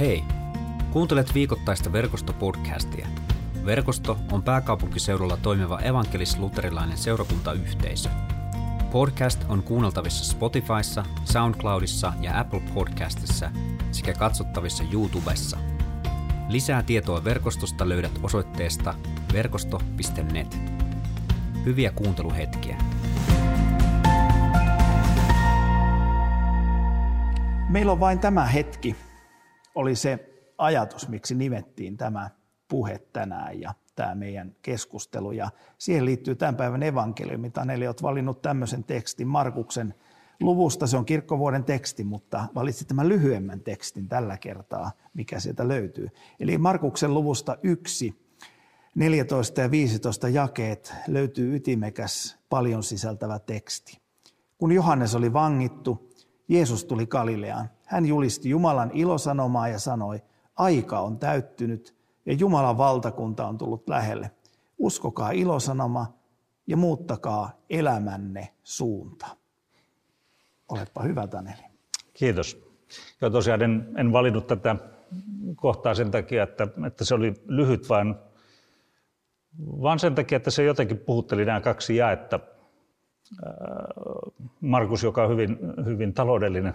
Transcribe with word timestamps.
Hei! 0.00 0.24
Kuuntelet 0.90 1.34
viikoittaista 1.34 1.92
verkostopodcastia. 1.92 3.06
Verkosto 3.64 4.18
on 4.32 4.42
pääkaupunkiseudulla 4.42 5.36
toimiva 5.36 5.78
evankelis-luterilainen 5.78 6.98
seurakuntayhteisö. 6.98 8.08
Podcast 8.92 9.44
on 9.48 9.62
kuunneltavissa 9.62 10.24
Spotifyssa, 10.24 11.04
SoundCloudissa 11.24 12.12
ja 12.20 12.40
Apple 12.40 12.60
Podcastissa 12.74 13.50
sekä 13.92 14.12
katsottavissa 14.12 14.84
YouTubessa. 14.92 15.58
Lisää 16.48 16.82
tietoa 16.82 17.24
verkostosta 17.24 17.88
löydät 17.88 18.20
osoitteesta 18.22 18.94
verkosto.net. 19.32 20.58
Hyviä 21.64 21.90
kuunteluhetkiä. 21.90 22.76
Meillä 27.68 27.92
on 27.92 28.00
vain 28.00 28.18
tämä 28.18 28.46
hetki, 28.46 28.96
oli 29.80 29.96
se 29.96 30.18
ajatus, 30.58 31.08
miksi 31.08 31.34
nimettiin 31.34 31.96
tämä 31.96 32.30
puhe 32.68 32.98
tänään 33.12 33.60
ja 33.60 33.74
tämä 33.94 34.14
meidän 34.14 34.56
keskustelu. 34.62 35.32
Ja 35.32 35.50
siihen 35.78 36.04
liittyy 36.04 36.34
tämän 36.34 36.56
päivän 36.56 36.82
evankeliumi. 36.82 37.50
Taneli, 37.50 37.86
olet 37.86 38.02
valinnut 38.02 38.42
tämmöisen 38.42 38.84
tekstin 38.84 39.28
Markuksen 39.28 39.94
luvusta. 40.40 40.86
Se 40.86 40.96
on 40.96 41.04
kirkkovuoden 41.04 41.64
teksti, 41.64 42.04
mutta 42.04 42.46
valitsit 42.54 42.88
tämän 42.88 43.08
lyhyemmän 43.08 43.60
tekstin 43.60 44.08
tällä 44.08 44.38
kertaa, 44.38 44.90
mikä 45.14 45.40
sieltä 45.40 45.68
löytyy. 45.68 46.08
Eli 46.40 46.58
Markuksen 46.58 47.14
luvusta 47.14 47.58
yksi, 47.62 48.14
14 48.94 49.60
ja 49.60 49.70
15 49.70 50.28
jakeet 50.28 50.94
löytyy 51.06 51.56
ytimekäs, 51.56 52.38
paljon 52.48 52.82
sisältävä 52.82 53.38
teksti. 53.38 53.98
Kun 54.58 54.72
Johannes 54.72 55.14
oli 55.14 55.32
vangittu, 55.32 56.10
Jeesus 56.48 56.84
tuli 56.84 57.06
Galileaan. 57.06 57.70
Hän 57.90 58.06
julisti 58.06 58.48
Jumalan 58.50 58.90
ilosanomaa 58.94 59.68
ja 59.68 59.78
sanoi, 59.78 60.22
aika 60.56 61.00
on 61.00 61.18
täyttynyt 61.18 61.96
ja 62.26 62.32
Jumalan 62.32 62.78
valtakunta 62.78 63.46
on 63.46 63.58
tullut 63.58 63.88
lähelle. 63.88 64.30
Uskokaa 64.78 65.30
ilosanoma 65.30 66.14
ja 66.66 66.76
muuttakaa 66.76 67.52
elämänne 67.70 68.48
suunta. 68.62 69.26
Olepa 70.68 71.02
hyvä, 71.02 71.26
Taneli. 71.26 71.62
Kiitos. 72.14 72.62
Joo, 73.20 73.30
tosiaan 73.30 73.62
en, 73.62 73.94
en 73.96 74.12
valinnut 74.12 74.46
tätä 74.46 74.76
kohtaa 75.56 75.94
sen 75.94 76.10
takia, 76.10 76.42
että, 76.42 76.68
että 76.86 77.04
se 77.04 77.14
oli 77.14 77.34
lyhyt, 77.46 77.88
vaan, 77.88 78.20
vaan 79.58 79.98
sen 79.98 80.14
takia, 80.14 80.36
että 80.36 80.50
se 80.50 80.64
jotenkin 80.64 80.98
puhutteli 80.98 81.44
nämä 81.44 81.60
kaksi 81.60 81.96
jaetta. 81.96 82.40
Markus, 84.60 85.02
joka 85.02 85.22
on 85.22 85.30
hyvin, 85.30 85.58
hyvin 85.84 86.14
taloudellinen 86.14 86.74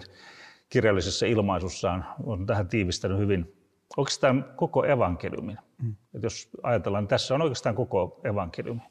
kirjallisessa 0.68 1.26
ilmaisussaan, 1.26 2.04
on 2.24 2.46
tähän 2.46 2.68
tiivistänyt 2.68 3.18
hyvin 3.18 3.56
oikeastaan 3.96 4.44
koko 4.56 4.84
evankeliumin. 4.84 5.58
Mm. 5.82 5.94
Että 6.14 6.26
jos 6.26 6.48
ajatellaan, 6.62 7.04
niin 7.04 7.08
tässä 7.08 7.34
on 7.34 7.42
oikeastaan 7.42 7.74
koko 7.74 8.20
evankeliumi. 8.24 8.82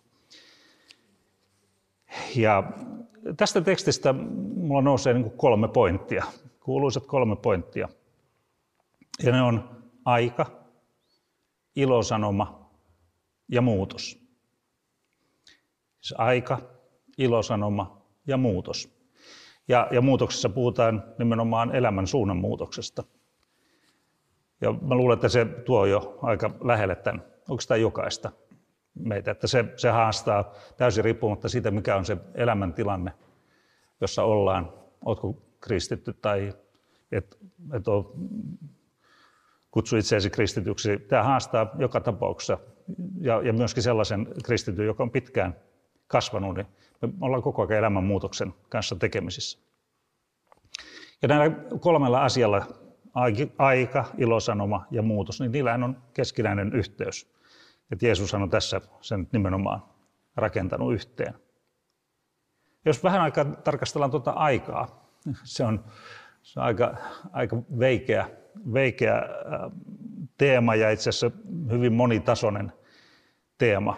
Ja 2.35 2.63
tästä 3.37 3.61
tekstistä 3.61 4.13
mulla 4.55 4.81
nousee 4.81 5.13
niin 5.13 5.31
kolme 5.31 5.67
pointtia, 5.67 6.25
kuuluisat 6.59 7.05
kolme 7.05 7.35
pointtia. 7.35 7.89
Ja 9.23 9.31
ne 9.31 9.41
on 9.41 9.81
aika, 10.05 10.45
ilosanoma 11.75 12.69
ja 13.47 13.61
muutos. 13.61 14.19
Siis 16.01 16.19
aika, 16.19 16.61
ilosanoma 17.17 18.01
ja 18.27 18.37
muutos. 18.37 18.94
Ja, 19.67 19.88
ja 19.91 20.02
muutoksessa 20.02 20.49
puhutaan 20.49 21.03
nimenomaan 21.17 21.75
elämän 21.75 22.08
suunnan 22.08 22.38
muutoksesta– 22.38 23.03
ja 24.61 24.73
mä 24.81 24.95
luulen, 24.95 25.16
että 25.16 25.30
se 25.30 25.45
tuo 25.45 25.85
jo 25.85 26.19
aika 26.21 26.52
lähelle 26.61 26.95
tämän, 26.95 27.23
onko 27.49 27.63
tämä 27.67 27.77
jokaista 27.77 28.31
meitä, 28.95 29.31
että 29.31 29.47
se, 29.47 29.65
se 29.76 29.89
haastaa 29.89 30.53
täysin 30.77 31.03
riippumatta 31.03 31.49
siitä, 31.49 31.71
mikä 31.71 31.95
on 31.95 32.05
se 32.05 32.17
elämäntilanne, 32.36 33.11
jossa 34.02 34.23
ollaan, 34.23 34.73
ootko 35.05 35.42
kristitty 35.61 36.14
tai 36.14 36.53
et, 37.11 37.37
et 37.73 37.87
ole, 37.87 38.05
kutsu 39.71 39.97
itseäsi 39.97 40.30
kristityksi. 40.30 40.97
Tämä 40.97 41.23
haastaa 41.23 41.76
joka 41.80 42.02
tapauksessa. 42.02 42.58
Ja, 43.20 43.42
ja 43.42 43.53
myöskin 43.53 43.83
sellaisen 43.83 44.27
kristityn, 44.43 44.86
joka 44.86 45.03
on 45.03 45.11
pitkään 45.11 45.55
kasvanut, 46.08 46.55
niin 46.55 46.67
me 47.02 47.10
ollaan 47.22 47.44
koko 47.44 47.61
ajan 47.61 47.80
elämänmuutoksen 47.80 48.54
kanssa 48.70 48.95
tekemisissä. 48.95 49.60
Ja 51.22 51.28
näillä 51.28 51.56
kolmella 51.80 52.26
asialla 52.26 52.66
aika, 53.58 54.06
ilosanoma 54.17 54.86
ja 54.92 55.02
muutos, 55.02 55.39
niin 55.39 55.52
niillähän 55.52 55.83
on 55.83 56.04
keskinäinen 56.14 56.73
yhteys. 56.73 57.36
Että 57.92 58.06
Jeesus 58.06 58.33
on 58.33 58.50
tässä 58.50 58.82
sen 59.02 59.28
nimenomaan 59.32 59.83
rakentanut 60.36 60.94
yhteen. 60.94 61.33
Jos 62.86 63.04
vähän 63.04 63.22
aikaa 63.22 63.45
tarkastellaan 63.45 64.12
tuota 64.12 64.32
aikaa, 64.32 65.10
se 65.44 65.64
on, 65.64 65.83
se 66.42 66.60
on 66.60 66.66
aika, 66.66 66.98
aika 67.32 67.58
veikeä, 67.80 68.30
veikeä 68.73 69.22
teema 70.38 70.76
ja 70.76 70.92
itse 70.92 71.10
asiassa 71.10 71.32
hyvin 71.72 71.94
monitasoinen 71.94 72.73
teema. 73.58 73.98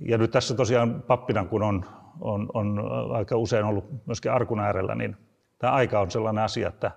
Ja 0.00 0.18
nyt 0.18 0.30
tässä 0.30 0.54
tosiaan 0.54 1.02
pappina, 1.06 1.44
kun 1.44 1.62
on, 1.62 1.84
on, 2.20 2.48
on 2.54 2.80
aika 3.12 3.36
usein 3.36 3.64
ollut 3.64 4.06
myöskin 4.06 4.32
arkun 4.32 4.60
äärellä, 4.60 4.94
niin 4.94 5.16
tämä 5.58 5.72
aika 5.72 6.00
on 6.00 6.10
sellainen 6.10 6.44
asia, 6.44 6.68
että 6.68 6.90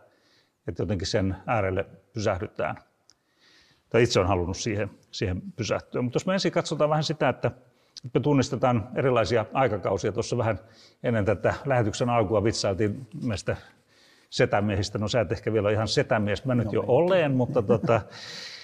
että 0.70 0.84
jotenkin 0.84 1.08
sen 1.08 1.36
äärelle 1.48 1.86
pysähdytään. 2.14 2.76
Tai 3.90 4.04
itse 4.04 4.20
on 4.20 4.28
halunnut 4.28 4.58
siihen, 4.58 4.92
siihen 5.12 5.42
pysähtyä. 5.56 6.02
Mutta 6.02 6.16
jos 6.16 6.26
me 6.26 6.34
ensin 6.34 6.52
katsotaan 6.52 6.90
vähän 6.90 7.04
sitä, 7.04 7.30
että 7.30 7.52
me 8.14 8.20
tunnistetaan 8.20 8.90
erilaisia 8.96 9.46
aikakausia. 9.54 10.12
Tuossa 10.12 10.38
vähän 10.38 10.60
ennen 11.04 11.26
tätä 11.26 11.54
lähetyksen 11.66 12.10
alkua 12.10 12.44
vitsailtiin 12.44 13.08
meistä 13.24 13.58
setämiehistä. 14.30 14.98
No 14.98 15.08
sä 15.08 15.22
et 15.22 15.31
ehkä 15.31 15.54
vielä 15.54 15.72
ihan 15.72 15.88
setämies, 15.88 16.46
mä 16.46 16.56
nyt 16.56 16.66
no, 16.66 16.72
jo 16.74 16.84
olen, 16.88 17.36
mutta 17.36 17.62
tota, 17.62 18.02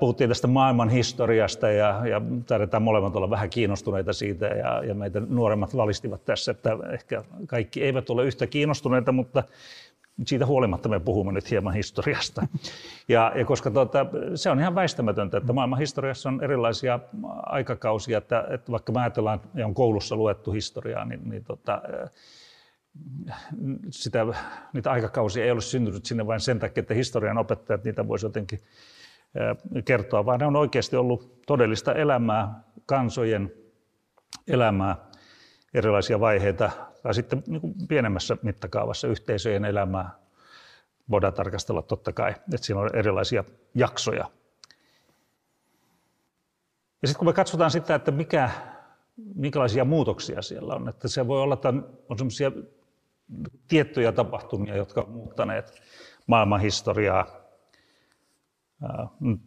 puhuttiin 0.00 0.30
tästä 0.30 0.46
maailman 0.46 0.88
historiasta 0.88 1.70
ja, 1.70 2.06
ja 2.06 2.20
taidetaan 2.46 2.82
molemmat 2.82 3.16
olla 3.16 3.30
vähän 3.30 3.50
kiinnostuneita 3.50 4.12
siitä 4.12 4.46
ja, 4.46 4.84
ja 4.84 4.94
meitä 4.94 5.20
nuoremmat 5.20 5.76
valistivat 5.76 6.24
tässä, 6.24 6.50
että 6.50 6.70
ehkä 6.92 7.24
kaikki 7.46 7.82
eivät 7.82 8.10
ole 8.10 8.24
yhtä 8.24 8.46
kiinnostuneita, 8.46 9.12
mutta 9.12 9.42
siitä 10.26 10.46
huolimatta 10.46 10.88
me 10.88 11.00
puhumme 11.00 11.32
nyt 11.32 11.50
hieman 11.50 11.74
historiasta. 11.74 12.46
Ja, 13.08 13.32
ja 13.34 13.44
koska 13.44 13.70
tuota, 13.70 14.06
se 14.34 14.50
on 14.50 14.60
ihan 14.60 14.74
väistämätöntä, 14.74 15.38
että 15.38 15.52
maailman 15.52 15.78
historiassa 15.78 16.28
on 16.28 16.44
erilaisia 16.44 17.00
aikakausia, 17.46 18.18
että, 18.18 18.46
että 18.50 18.72
vaikka 18.72 18.92
me 18.92 19.00
ajatellaan 19.00 19.40
ja 19.54 19.66
on 19.66 19.74
koulussa 19.74 20.16
luettu 20.16 20.52
historiaa, 20.52 21.04
niin, 21.04 21.20
niin 21.30 21.44
tota, 21.44 21.82
sitä, 23.90 24.26
niitä 24.72 24.90
aikakausia 24.90 25.44
ei 25.44 25.50
ole 25.50 25.60
syntynyt 25.60 26.06
sinne 26.06 26.26
vain 26.26 26.40
sen 26.40 26.58
takia, 26.58 26.80
että 26.80 26.94
historian 26.94 27.38
opettajat 27.38 27.84
niitä 27.84 28.08
voisi 28.08 28.26
jotenkin 28.26 28.60
kertoa, 29.84 30.26
vaan 30.26 30.40
ne 30.40 30.46
on 30.46 30.56
oikeasti 30.56 30.96
ollut 30.96 31.42
todellista 31.46 31.94
elämää, 31.94 32.62
kansojen 32.86 33.52
elämää, 34.48 34.96
erilaisia 35.74 36.20
vaiheita 36.20 36.70
tai 37.02 37.14
sitten 37.14 37.42
niin 37.46 37.60
kuin 37.60 37.74
pienemmässä 37.88 38.36
mittakaavassa 38.42 39.08
yhteisöjen 39.08 39.64
elämää 39.64 40.10
voidaan 41.10 41.34
tarkastella 41.34 41.82
totta 41.82 42.12
kai, 42.12 42.30
että 42.30 42.66
siinä 42.66 42.80
on 42.80 42.96
erilaisia 42.96 43.44
jaksoja. 43.74 44.30
Ja 47.02 47.08
sitten 47.08 47.18
kun 47.18 47.28
me 47.28 47.32
katsotaan 47.32 47.70
sitä, 47.70 47.94
että 47.94 48.10
mikä, 48.10 48.50
minkälaisia 49.34 49.84
muutoksia 49.84 50.42
siellä 50.42 50.74
on, 50.74 50.88
että 50.88 51.08
se 51.08 51.26
voi 51.26 51.40
olla, 51.40 51.54
että 51.54 51.68
on 52.08 52.18
sellaisia 52.18 52.52
tiettyjä 53.68 54.12
tapahtumia, 54.12 54.76
jotka 54.76 55.00
ovat 55.00 55.12
muuttaneet 55.12 55.82
maailman 56.26 56.60
historiaa. 56.60 57.41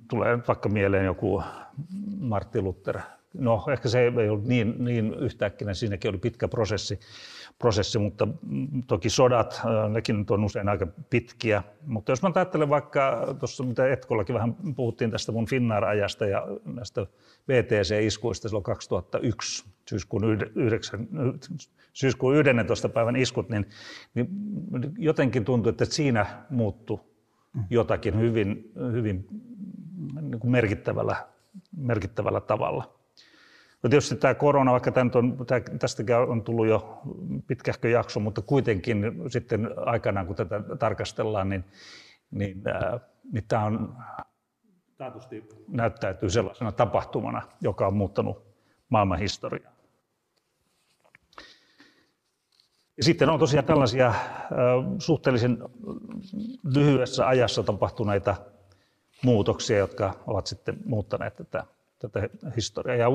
Tulee 0.09 0.39
vaikka 0.47 0.69
mieleen 0.69 1.05
joku 1.05 1.43
Martti 2.19 2.61
Luther. 2.61 2.99
No 3.33 3.65
ehkä 3.71 3.89
se 3.89 3.99
ei 3.99 4.29
ollut 4.29 4.45
niin, 4.45 4.75
niin 4.85 5.13
yhtäkkinen, 5.13 5.75
siinäkin 5.75 6.09
oli 6.09 6.17
pitkä 6.17 6.47
prosessi 6.47 6.99
prosessi, 7.59 7.99
mutta 7.99 8.27
toki 8.87 9.09
sodat, 9.09 9.61
nekin 9.89 10.25
on 10.29 10.43
usein 10.43 10.69
aika 10.69 10.87
pitkiä. 11.09 11.63
Mutta 11.85 12.11
jos 12.11 12.21
mä 12.21 12.31
ajattelen 12.35 12.69
vaikka 12.69 13.35
tuossa, 13.39 13.63
mitä 13.63 13.87
Etkollakin 13.87 14.35
vähän 14.35 14.55
puhuttiin 14.75 15.11
tästä 15.11 15.31
mun 15.31 15.45
Finnair-ajasta 15.45 16.25
ja 16.25 16.47
näistä 16.65 17.05
VTC-iskuista 17.47 18.49
silloin 18.49 18.63
2001, 18.63 19.65
syyskuun, 19.89 20.23
9, 20.55 21.07
syyskuun 21.93 22.35
11. 22.35 22.89
päivän 22.89 23.15
iskut, 23.15 23.49
niin, 23.49 23.65
niin 24.13 24.27
jotenkin 24.97 25.45
tuntuu, 25.45 25.69
että 25.69 25.85
siinä 25.85 26.25
muuttui 26.49 26.99
jotakin 27.69 28.19
hyvin, 28.19 28.71
hyvin 28.91 29.27
niin 30.21 30.39
kuin 30.39 30.51
merkittävällä, 30.51 31.15
merkittävällä 31.77 32.41
tavalla. 32.41 32.95
No 33.83 33.89
tietysti 33.89 34.15
tämä 34.15 34.33
korona, 34.33 34.71
vaikka 34.71 34.91
on, 35.15 35.37
tästäkin 35.79 36.15
on 36.15 36.43
tullut 36.43 36.67
jo 36.67 37.01
pitkähkö 37.47 37.89
jakso, 37.89 38.19
mutta 38.19 38.41
kuitenkin 38.41 39.13
sitten 39.27 39.69
aikanaan 39.85 40.27
kun 40.27 40.35
tätä 40.35 40.61
tarkastellaan, 40.79 41.49
niin, 41.49 41.65
niin, 42.31 42.63
niin 43.31 43.43
tämä 43.47 43.65
on 43.65 43.95
taatusti 44.97 45.49
näyttäytyy 45.67 46.29
sellaisena 46.29 46.71
tapahtumana, 46.71 47.41
joka 47.61 47.87
on 47.87 47.93
muuttanut 47.93 48.43
maailman 48.89 49.19
historiaa. 49.19 49.74
Ja 52.97 53.03
sitten 53.03 53.29
on 53.29 53.39
tosiaan 53.39 53.65
tällaisia 53.65 54.13
suhteellisen 54.99 55.57
lyhyessä 56.63 57.27
ajassa 57.27 57.63
tapahtuneita 57.63 58.35
muutoksia, 59.23 59.77
jotka 59.77 60.13
ovat 60.27 60.47
sitten 60.47 60.77
muuttaneet 60.85 61.35
tätä, 61.35 61.63
tätä 61.99 62.29
historiaa. 62.55 62.97
Ja 62.97 63.07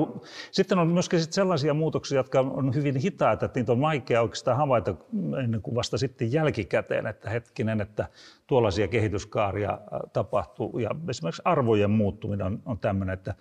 sitten 0.51 0.79
on 0.79 0.87
myöskin 0.87 1.19
sitten 1.19 1.35
sellaisia 1.35 1.73
muutoksia, 1.73 2.19
jotka 2.19 2.39
on 2.39 2.75
hyvin 2.75 2.95
hitaita, 2.95 3.45
että 3.45 3.59
niitä 3.59 3.71
on 3.71 3.81
vaikea 3.81 4.21
oikeastaan 4.21 4.57
havaita 4.57 4.95
ennen 5.43 5.61
kuin 5.61 5.75
vasta 5.75 5.97
sitten 5.97 6.31
jälkikäteen, 6.31 7.07
että 7.07 7.29
hetkinen, 7.29 7.81
että 7.81 8.07
tuollaisia 8.47 8.87
kehityskaaria 8.87 9.79
tapahtuu. 10.13 10.79
Ja 10.79 10.89
esimerkiksi 11.09 11.41
arvojen 11.45 11.91
muuttuminen 11.91 12.47
on, 12.47 12.61
on 12.65 12.79
tämmöinen, 12.79 13.13
että 13.13 13.35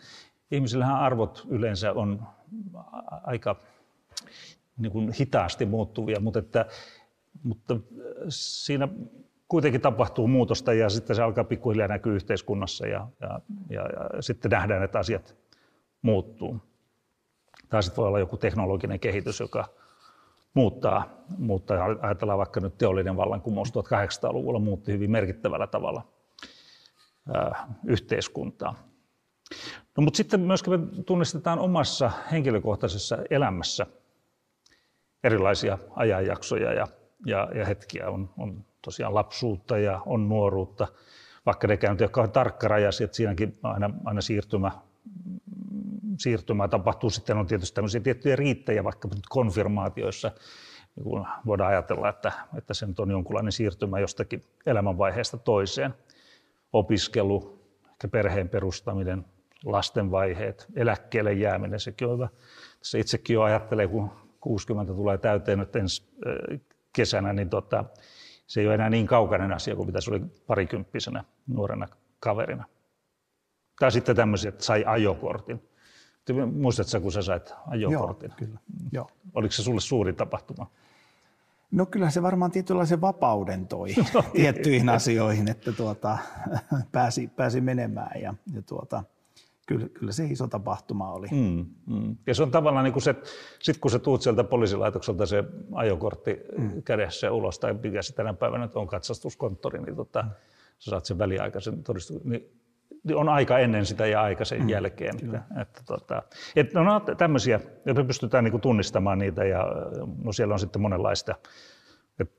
ihmisillähän 0.51 0.97
arvot 0.97 1.47
yleensä 1.51 1.93
on 1.93 2.23
aika 3.23 3.57
niin 4.81 4.93
kuin 4.93 5.13
hitaasti 5.21 5.67
muuttuvia, 5.67 6.21
mutta, 6.21 6.39
että, 6.39 6.67
mutta 7.43 7.77
siinä 8.29 8.89
kuitenkin 9.49 9.81
tapahtuu 9.81 10.29
muutosta 10.29 10.73
ja 10.73 10.89
sitten 10.89 11.17
se 11.17 11.23
alkaa 11.23 11.45
pikkuhiljaa 11.45 11.89
näkyä 11.89 12.13
yhteiskunnassa 12.13 12.87
ja, 12.87 13.09
ja, 13.21 13.41
ja, 13.71 13.83
ja 13.83 14.23
sitten 14.23 14.51
nähdään, 14.51 14.83
että 14.83 14.99
asiat 14.99 15.37
muuttuu. 16.03 16.61
Tai 17.69 17.83
sitten 17.83 17.97
voi 17.97 18.09
olla 18.09 18.19
joku 18.19 18.37
teknologinen 18.37 19.01
kehitys, 19.01 19.41
joka 19.41 19.69
muuttaa, 20.55 21.25
muuttaa. 21.39 21.85
Ajatellaan 22.03 22.39
vaikka 22.39 22.61
nyt 22.61 22.79
teollinen 22.79 23.17
vallankumous 23.17 23.69
1800-luvulla 23.69 24.59
muutti 24.59 24.93
hyvin 24.93 25.11
merkittävällä 25.11 25.67
tavalla 25.67 26.03
ää, 27.35 27.75
yhteiskuntaa. 27.85 28.75
No, 29.97 30.03
mutta 30.03 30.17
sitten 30.17 30.41
myöskin 30.41 30.73
me 30.73 31.03
tunnistetaan 31.07 31.59
omassa 31.59 32.11
henkilökohtaisessa 32.33 33.19
elämässä 33.31 33.87
erilaisia 35.25 35.79
ajanjaksoja 35.97 36.73
ja, 36.73 36.87
ja, 37.27 37.49
ja 37.55 37.67
hetkiä. 37.67 38.11
On, 38.11 38.31
on 38.39 38.65
tosiaan 38.83 39.15
lapsuutta 39.15 39.79
ja 39.79 40.01
on 40.07 40.29
nuoruutta, 40.29 40.89
vaikka 41.47 41.67
ne 41.67 41.79
ei 41.83 42.07
ole 42.17 42.29
tarkkarajaisia, 42.29 43.05
että 43.05 43.17
siinäkin 43.17 43.59
aina, 43.63 43.91
aina 44.05 44.21
siirtymä, 44.21 44.71
siirtymä 46.19 46.69
tapahtuu. 46.69 47.11
Sitten 47.11 47.37
on 47.37 47.47
tietysti 47.47 47.75
tämmöisiä 47.75 48.01
tiettyjä 48.01 48.37
riittäjiä, 48.37 48.85
vaikka 48.85 49.09
nyt 49.09 49.27
konfirmaatioissa, 49.29 50.31
niin 50.97 51.27
voidaan 51.47 51.71
ajatella, 51.71 52.09
että, 52.09 52.33
että 52.59 52.75
se 52.75 52.87
on 52.99 53.11
jonkunlainen 53.11 53.53
siirtymä 53.53 53.99
jostakin 53.99 54.45
elämänvaiheesta 54.67 55.39
toiseen. 55.39 55.95
Opiskelu, 56.73 57.61
ehkä 57.91 58.09
perheen 58.09 58.49
perustaminen, 58.49 59.25
lasten 59.65 60.11
vaiheet, 60.11 60.67
eläkkeelle 60.77 61.33
jääminen, 61.33 61.81
sekin 61.81 62.09
on 62.09 62.15
hyvä. 62.15 62.29
Tässä 62.79 62.99
itsekin 62.99 63.35
jo 63.35 63.43
ajattelee, 63.43 63.89
kun 63.89 64.11
60 64.41 64.95
tulee 64.95 65.19
täyteen 65.19 65.59
nyt 65.59 65.77
ensi 65.77 66.11
kesänä, 66.93 67.33
niin 67.33 67.51
tota, 67.51 67.85
se 68.47 68.61
ei 68.61 68.67
ole 68.67 68.75
enää 68.75 68.91
niin 68.91 69.07
kaukainen 69.07 69.53
asia 69.53 69.77
kuin 69.77 69.87
mitä 69.87 70.01
se 70.01 70.11
oli 70.11 70.21
parikymppisenä 70.47 71.25
nuorena 71.47 71.89
kaverina. 72.21 72.65
Tai 73.81 73.93
sitten 73.93 74.17
tämmöisiä, 74.17 74.49
että 74.49 74.65
sai 74.65 74.85
ajokortin. 74.87 75.63
Muistatko, 76.53 77.01
kun 77.01 77.13
sä 77.13 77.23
sait 77.23 77.55
ajokortin? 77.67 78.29
Joo, 78.29 78.37
kyllä. 78.37 78.59
Joo. 78.93 79.07
Oliko 79.35 79.53
se 79.53 79.63
sulle 79.63 79.81
suuri 79.81 80.13
tapahtuma? 80.13 80.71
No 81.71 81.87
kyllä 81.87 82.11
se 82.11 82.23
varmaan 82.23 82.51
tietynlaisen 82.51 83.01
vapauden 83.01 83.69
toi 83.69 83.95
no, 84.15 84.23
tiettyihin 84.33 84.89
asioihin, 84.89 85.49
että 85.51 85.73
tuota, 85.73 86.19
pääsi, 86.93 87.31
pääsi 87.37 87.61
menemään 87.61 88.21
ja, 88.21 88.35
ja 88.55 88.63
tuota, 88.63 89.05
kyllä, 89.71 89.89
kyllä 89.89 90.13
se 90.13 90.25
iso 90.25 90.47
tapahtuma 90.47 91.13
oli. 91.13 91.27
Mm, 91.31 91.67
mm. 91.87 92.17
Ja 92.27 92.35
se 92.35 92.43
on 92.43 92.51
tavallaan 92.51 92.85
niin 92.85 92.93
kuin 92.93 93.03
se, 93.03 93.15
sit 93.59 93.79
kun 93.79 93.91
sä 93.91 93.99
tuut 93.99 94.23
sieltä 94.23 94.45
poliisilaitokselta 94.45 95.27
se 95.27 95.45
ajokortti 95.73 96.41
mm. 96.59 96.83
kädessä 96.83 97.33
ulos, 97.33 97.59
tai 97.59 97.75
mikä 97.83 98.03
se 98.03 98.15
tänä 98.15 98.35
päivänä 98.35 98.69
on 98.75 98.87
katsastuskonttori, 98.87 99.83
niin 99.83 99.97
tota, 99.97 100.23
mm. 100.23 100.31
sä 100.79 100.91
saat 100.91 101.05
sen 101.05 101.19
väliaikaisen 101.19 101.83
todistuksen, 101.83 102.31
niin, 102.31 102.51
niin 103.05 103.17
on 103.17 103.29
aika 103.29 103.59
ennen 103.59 103.87
sitä 103.87 104.07
ja 104.07 104.23
aika 104.23 104.45
sen 104.45 104.63
mm. 104.63 104.69
jälkeen. 104.69 105.17
Että, 105.25 105.43
että, 105.61 105.83
tota, 105.87 106.23
että 106.57 106.79
no, 106.79 106.85
no 106.85 107.01
tämmöisiä, 107.01 107.61
ja 107.87 107.95
me 107.95 108.05
pystytään 108.05 108.45
niin 108.45 108.53
kuin 108.53 108.61
tunnistamaan 108.61 109.19
niitä, 109.19 109.45
ja 109.45 109.65
no 110.25 110.33
siellä 110.33 110.53
on 110.53 110.61
sitten 110.61 110.83
monenlaista 110.83 111.35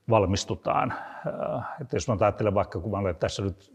valmistutaan. 0.09 0.91
Äh, 0.91 1.65
että 1.81 1.95
jos 1.95 2.07
mä 2.07 2.18
ajattelen 2.19 2.53
vaikka, 2.53 2.79
kun 2.79 2.91
mä 2.91 2.97
olen 2.97 3.15
tässä 3.15 3.44
nyt 3.44 3.73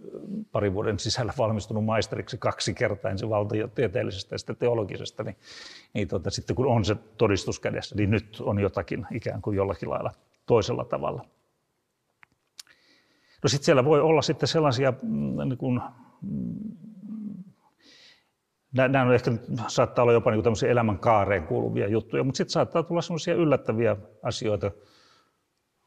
parin 0.53 0.75
vuoden 0.75 0.99
sisällä 0.99 1.33
valmistunut 1.39 1.85
maisteriksi 1.85 2.39
kaksi 2.39 2.75
kertaa, 2.75 3.11
ensin 3.11 3.31
valtiotieteellisestä 3.31 4.35
ja 4.35 4.39
sitten 4.39 4.57
teologisesta, 4.57 5.23
niin, 5.23 5.37
niin 5.95 6.09
tota, 6.09 6.31
sitten 6.31 6.57
kun 6.57 6.67
on 6.67 6.85
se 6.85 6.97
todistus 7.19 7.61
kädessä, 7.61 7.97
niin 7.97 8.11
nyt 8.11 8.37
on 8.41 8.61
jotakin 8.61 9.07
ikään 9.13 9.43
kuin 9.43 9.57
jollakin 9.57 9.91
lailla 9.91 10.11
toisella 10.47 10.85
tavalla. 10.85 11.25
No 13.43 13.49
sitten 13.49 13.65
siellä 13.65 13.85
voi 13.85 14.01
olla 14.01 14.23
sitten 14.23 14.49
sellaisia, 14.49 14.93
mm, 15.03 15.49
niin 15.49 15.59
kuin, 15.59 15.81
mm, 16.23 16.55
nämä 18.73 19.03
on 19.03 19.15
ehkä 19.15 19.31
saattaa 19.69 20.03
olla 20.03 20.13
jopa 20.13 20.31
niin 20.31 20.43
tämmöisiä 20.43 20.71
elämänkaareen 20.71 21.47
kuuluvia 21.47 21.89
juttuja, 21.89 22.25
mutta 22.25 22.37
sitten 22.37 22.53
saattaa 22.53 22.83
tulla 22.83 23.03
sellaisia 23.03 23.35
yllättäviä 23.35 23.97
asioita, 24.23 24.71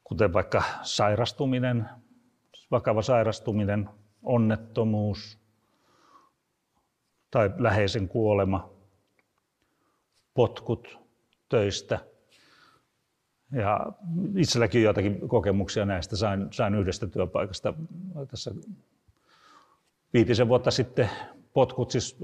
kuten 0.09 0.33
vaikka 0.33 0.63
sairastuminen, 0.81 1.89
vakava 2.71 3.01
sairastuminen, 3.01 3.89
onnettomuus 4.23 5.39
tai 7.31 7.51
läheisen 7.57 8.07
kuolema, 8.07 8.69
potkut 10.33 10.99
töistä. 11.49 11.99
Ja 13.51 13.91
itselläkin 14.35 14.83
joitakin 14.83 15.29
kokemuksia 15.29 15.85
näistä 15.85 16.15
sain, 16.15 16.47
sain 16.51 16.75
yhdestä 16.75 17.07
työpaikasta 17.07 17.73
tässä 18.27 18.51
viitisen 20.13 20.47
vuotta 20.47 20.71
sitten. 20.71 21.09
Potkut 21.53 21.91
siis 21.91 22.17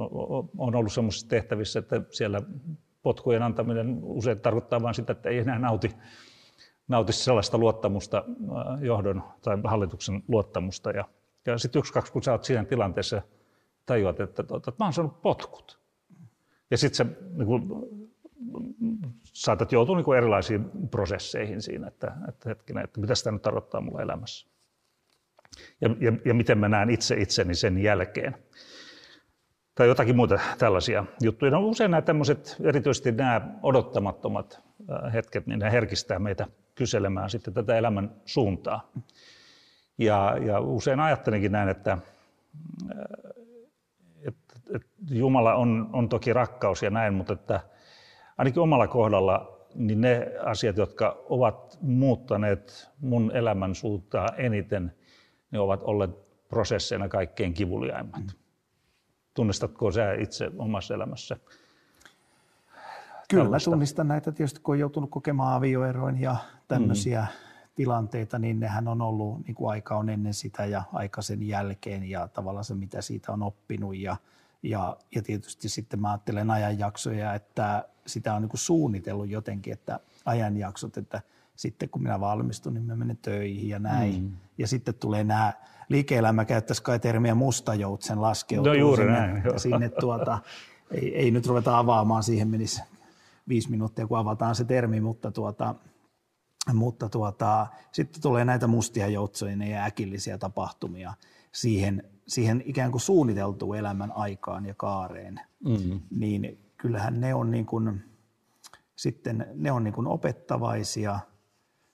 on 0.57 0.75
ollut 0.75 0.93
sellaisissa 0.93 1.27
tehtävissä, 1.27 1.79
että 1.79 2.01
siellä 2.09 2.41
potkujen 3.03 3.43
antaminen 3.43 3.99
usein 4.03 4.39
tarkoittaa 4.39 4.81
vain 4.81 4.95
sitä, 4.95 5.11
että 5.11 5.29
ei 5.29 5.37
enää 5.37 5.59
nauti 5.59 5.91
nautisi 6.87 7.23
sellaista 7.23 7.57
luottamusta, 7.57 8.23
äh, 8.27 8.83
johdon 8.83 9.23
tai 9.41 9.57
hallituksen 9.63 10.23
luottamusta. 10.27 10.91
Ja, 10.91 11.05
ja 11.45 11.57
sitten 11.57 11.79
yksi, 11.79 11.93
kaksi, 11.93 12.11
kun 12.11 12.23
sä 12.23 12.31
oot 12.31 12.43
siinä 12.43 12.63
tilanteessa, 12.65 13.21
tajuat, 13.85 14.19
että, 14.19 14.41
että, 14.41 14.55
että 14.57 14.73
mä 14.79 14.85
oon 14.85 14.93
saanut 14.93 15.21
potkut. 15.21 15.79
Ja 16.71 16.77
sitten 16.77 16.95
sä 16.95 17.05
niin 17.33 17.45
kun, 17.45 17.87
saatat 19.23 19.71
joutua 19.71 19.95
niin 19.95 20.17
erilaisiin 20.17 20.65
prosesseihin 20.91 21.61
siinä, 21.61 21.87
että, 21.87 22.11
että 22.27 22.49
hetkinen, 22.49 22.83
että 22.83 22.99
mitä 22.99 23.15
sitä 23.15 23.31
nyt 23.31 23.41
tarkoittaa 23.41 23.81
mulla 23.81 24.01
elämässä. 24.01 24.47
Ja, 25.81 25.89
ja, 25.99 26.11
ja 26.25 26.33
miten 26.33 26.57
mä 26.57 26.69
näen 26.69 26.89
itse 26.89 27.15
itseni 27.15 27.55
sen 27.55 27.77
jälkeen. 27.77 28.35
Tai 29.75 29.87
jotakin 29.87 30.15
muuta 30.15 30.39
tällaisia 30.57 31.05
juttuja. 31.21 31.51
No 31.51 31.67
usein 31.67 31.91
nämä 31.91 32.01
tämmöiset, 32.01 32.55
erityisesti 32.63 33.11
nämä 33.11 33.41
odottamattomat 33.63 34.61
äh, 34.91 35.13
hetket, 35.13 35.47
niin 35.47 35.59
ne 35.59 35.71
herkistää 35.71 36.19
meitä 36.19 36.47
kyselemään 36.75 37.29
sitten 37.29 37.53
tätä 37.53 37.77
elämän 37.77 38.15
suuntaa. 38.25 38.91
Ja, 39.97 40.37
ja 40.45 40.59
usein 40.59 40.99
ajattelenkin 40.99 41.51
näin, 41.51 41.69
että, 41.69 41.97
että, 44.27 44.53
että 44.75 44.89
Jumala 45.09 45.55
on, 45.55 45.89
on 45.93 46.09
toki 46.09 46.33
rakkaus 46.33 46.83
ja 46.83 46.89
näin, 46.89 47.13
mutta 47.13 47.33
että 47.33 47.59
ainakin 48.37 48.63
omalla 48.63 48.87
kohdalla 48.87 49.55
niin 49.75 50.01
ne 50.01 50.31
asiat, 50.45 50.77
jotka 50.77 51.23
ovat 51.29 51.77
muuttaneet 51.81 52.89
mun 52.99 53.31
elämän 53.35 53.75
suuntaa 53.75 54.29
eniten, 54.37 54.93
ne 55.51 55.59
ovat 55.59 55.83
olleet 55.83 56.11
prosesseina 56.49 57.07
kaikkein 57.07 57.53
kivuliaimmat. 57.53 58.21
Mm. 58.21 58.39
Tunnistatko 59.33 59.91
sä 59.91 60.13
itse 60.13 60.51
omassa 60.57 60.93
elämässä 60.93 61.37
Kyllä 63.29 63.43
tällaista. 63.43 63.71
tunnistan 63.71 64.07
näitä 64.07 64.31
tietysti, 64.31 64.59
kun 64.59 64.75
on 64.75 64.79
joutunut 64.79 65.09
kokemaan 65.09 65.53
avioeroin 65.53 66.21
ja 66.21 66.35
tämmöisiä 66.67 67.21
mm. 67.21 67.27
tilanteita, 67.75 68.39
niin 68.39 68.59
nehän 68.59 68.87
on 68.87 69.01
ollut, 69.01 69.45
niin 69.47 69.55
kuin 69.55 69.71
aika 69.71 69.97
on 69.97 70.09
ennen 70.09 70.33
sitä 70.33 70.65
ja 70.65 70.83
aika 70.93 71.21
sen 71.21 71.43
jälkeen 71.43 72.09
ja 72.09 72.27
tavallaan 72.27 72.65
se, 72.65 72.75
mitä 72.75 73.01
siitä 73.01 73.31
on 73.31 73.43
oppinut 73.43 73.97
ja, 73.97 74.17
ja, 74.63 74.97
ja 75.15 75.21
tietysti 75.21 75.69
sitten 75.69 76.01
mä 76.01 76.11
ajattelen 76.11 76.51
ajanjaksoja, 76.51 77.33
että 77.33 77.85
sitä 78.07 78.35
on 78.35 78.41
niin 78.41 78.49
kuin 78.49 78.59
suunnitellut 78.59 79.29
jotenkin, 79.29 79.73
että 79.73 79.99
ajanjaksot, 80.25 80.97
että 80.97 81.21
sitten 81.55 81.89
kun 81.89 82.03
minä 82.03 82.19
valmistun, 82.19 82.73
niin 82.73 82.85
mä 82.85 82.95
menen 82.95 83.17
töihin 83.21 83.69
ja 83.69 83.79
näin. 83.79 84.23
Mm. 84.23 84.31
Ja 84.57 84.67
sitten 84.67 84.95
tulee 84.95 85.23
nämä, 85.23 85.53
liike-elämä 85.89 86.45
käyttäisi 86.45 86.83
kai 86.83 86.99
termiä 86.99 87.35
mustajoutsen 87.35 88.21
laskeutuu 88.21 88.73
no 88.73 88.79
juuri 88.79 89.03
sinne, 89.03 89.19
näin, 89.19 89.43
sinne 89.59 89.89
tuota, 89.89 90.39
ei, 90.91 91.15
ei 91.15 91.31
nyt 91.31 91.47
ruveta 91.47 91.77
avaamaan, 91.77 92.23
siihen 92.23 92.47
menisi 92.47 92.81
viisi 93.47 93.71
minuuttia, 93.71 94.07
kun 94.07 94.17
avataan 94.17 94.55
se 94.55 94.63
termi, 94.63 95.01
mutta, 95.01 95.31
tuota, 95.31 95.75
mutta 96.73 97.09
tuota, 97.09 97.67
sitten 97.91 98.21
tulee 98.21 98.45
näitä 98.45 98.67
mustia 98.67 99.07
joutsoja 99.07 99.65
ja 99.65 99.83
äkillisiä 99.83 100.37
tapahtumia. 100.37 101.13
siihen, 101.51 102.03
siihen 102.27 102.63
ikään 102.65 102.91
kuin 102.91 103.01
suunniteltuun 103.01 103.77
elämän 103.77 104.11
aikaan 104.11 104.65
ja 104.65 104.73
kaareen, 104.73 105.39
mm-hmm. 105.65 105.99
niin 106.09 106.59
kyllähän 106.77 107.21
ne 107.21 107.33
on 107.33 107.51
niin 107.51 107.65
kuin, 107.65 108.01
sitten 108.95 109.47
ne 109.53 109.71
on 109.71 109.83
niin 109.83 109.93
kuin 109.93 110.07
opettavaisia 110.07 111.19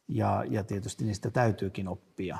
ja, 0.08 0.46
ja 0.50 0.64
tietysti 0.64 1.06
niistä 1.06 1.32
täytyykin 1.32 1.88
oppia. 1.88 2.38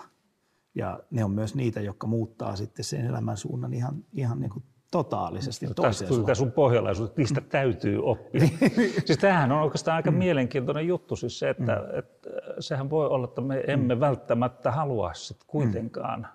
Ja 0.76 1.00
ne 1.12 1.24
on 1.24 1.32
myös 1.32 1.56
niitä, 1.56 1.82
jotka 1.82 2.08
muuttaa 2.08 2.56
sitten 2.56 2.86
sen 2.86 3.06
elämän 3.06 3.38
suunnan 3.38 3.74
ihan, 3.74 4.06
ihan 4.14 4.40
niin 4.40 4.50
kuin 4.50 4.64
totaalisesti 4.92 5.66
no, 5.66 5.74
toiseen 5.74 6.08
suuntaan. 6.08 6.28
Tästä 6.28 6.44
sun 6.44 6.52
pohjalaisuus, 6.52 7.16
niistä 7.16 7.42
täytyy 7.42 8.00
oppia. 8.04 8.48
siis 9.06 9.18
tämähän 9.18 9.52
on 9.52 9.62
oikeastaan 9.62 9.96
aika 9.96 10.12
mm. 10.12 10.18
mielenkiintoinen 10.18 10.88
juttu, 10.88 11.16
siis 11.16 11.40
se, 11.40 11.50
että, 11.50 11.76
mm. 11.76 12.00
että 12.00 12.30
sehän 12.60 12.90
voi 12.90 13.08
olla, 13.08 13.26
että 13.26 13.42
me 13.42 13.64
emme 13.68 13.96
mm. 13.96 14.00
välttämättä 14.02 14.72
halua 14.72 15.14
sit 15.14 15.38
kuitenkaan 15.48 16.20
mm. 16.20 16.28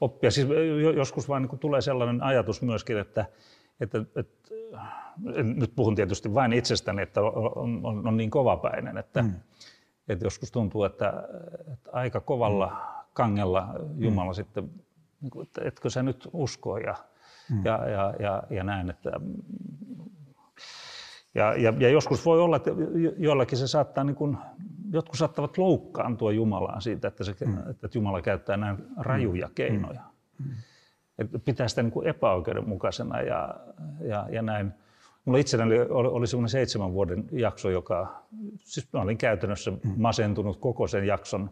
oppia. 0.00 0.30
Siis 0.30 0.46
joskus 0.96 1.28
vaan 1.28 1.42
niin 1.42 1.58
tulee 1.58 1.80
sellainen 1.80 2.22
ajatus 2.22 2.62
myöskin, 2.62 2.98
että, 2.98 3.26
että, 3.80 4.04
että 4.16 4.54
nyt 5.42 5.72
puhun 5.76 5.94
tietysti 5.94 6.34
vain 6.34 6.52
itsestäni, 6.52 7.02
että 7.02 7.22
on, 7.22 7.80
on, 7.86 8.06
on 8.06 8.16
niin 8.16 8.30
kovapäinen, 8.30 8.98
että, 8.98 9.22
mm. 9.22 9.34
että 10.08 10.26
joskus 10.26 10.52
tuntuu, 10.52 10.84
että, 10.84 11.12
että 11.72 11.90
aika 11.92 12.20
kovalla 12.20 12.66
mm. 12.66 13.04
kangella 13.12 13.68
Jumala 13.96 14.30
mm. 14.30 14.34
sitten, 14.34 14.70
niin 15.20 15.30
kuin, 15.30 15.46
että 15.46 15.60
etkö 15.64 15.90
sä 15.90 16.02
nyt 16.02 16.28
usko 16.32 16.78
ja, 16.78 16.94
mm. 17.50 17.64
ja, 17.64 17.88
ja, 17.88 18.14
ja, 18.18 18.42
ja 18.50 18.64
näin, 18.64 18.90
että 18.90 19.12
ja, 21.34 21.54
ja, 21.54 21.74
ja 21.78 21.88
joskus 21.88 22.24
voi 22.26 22.40
olla, 22.40 22.56
että 22.56 22.70
jollakin 23.16 23.58
se 23.58 23.66
saattaa, 23.66 24.04
niin 24.04 24.16
kuin, 24.16 24.38
jotkut 24.92 25.18
saattavat 25.18 25.58
loukkaantua 25.58 26.32
Jumalaan 26.32 26.82
siitä, 26.82 27.08
että, 27.08 27.24
se, 27.24 27.34
mm. 27.46 27.70
että 27.70 27.88
Jumala 27.94 28.22
käyttää 28.22 28.56
näin 28.56 28.76
rajuja 28.96 29.46
mm. 29.46 29.54
keinoja. 29.54 30.00
Mm. 30.38 30.50
Että 31.18 31.38
pitää 31.38 31.68
sitä 31.68 31.82
niin 31.82 31.92
kuin 31.92 32.06
epäoikeudenmukaisena 32.06 33.20
ja, 33.20 33.54
ja, 34.00 34.26
ja 34.30 34.42
näin. 34.42 34.72
Mulla 35.24 35.38
itselläni 35.38 35.80
oli, 35.80 36.08
oli 36.08 36.26
semmoinen 36.26 36.48
seitsemän 36.48 36.92
vuoden 36.92 37.24
jakso, 37.32 37.70
joka, 37.70 38.22
siis 38.56 38.92
mä 38.92 39.00
olin 39.00 39.18
käytännössä 39.18 39.70
mm. 39.70 39.78
masentunut 39.96 40.60
koko 40.60 40.86
sen 40.86 41.06
jakson 41.06 41.50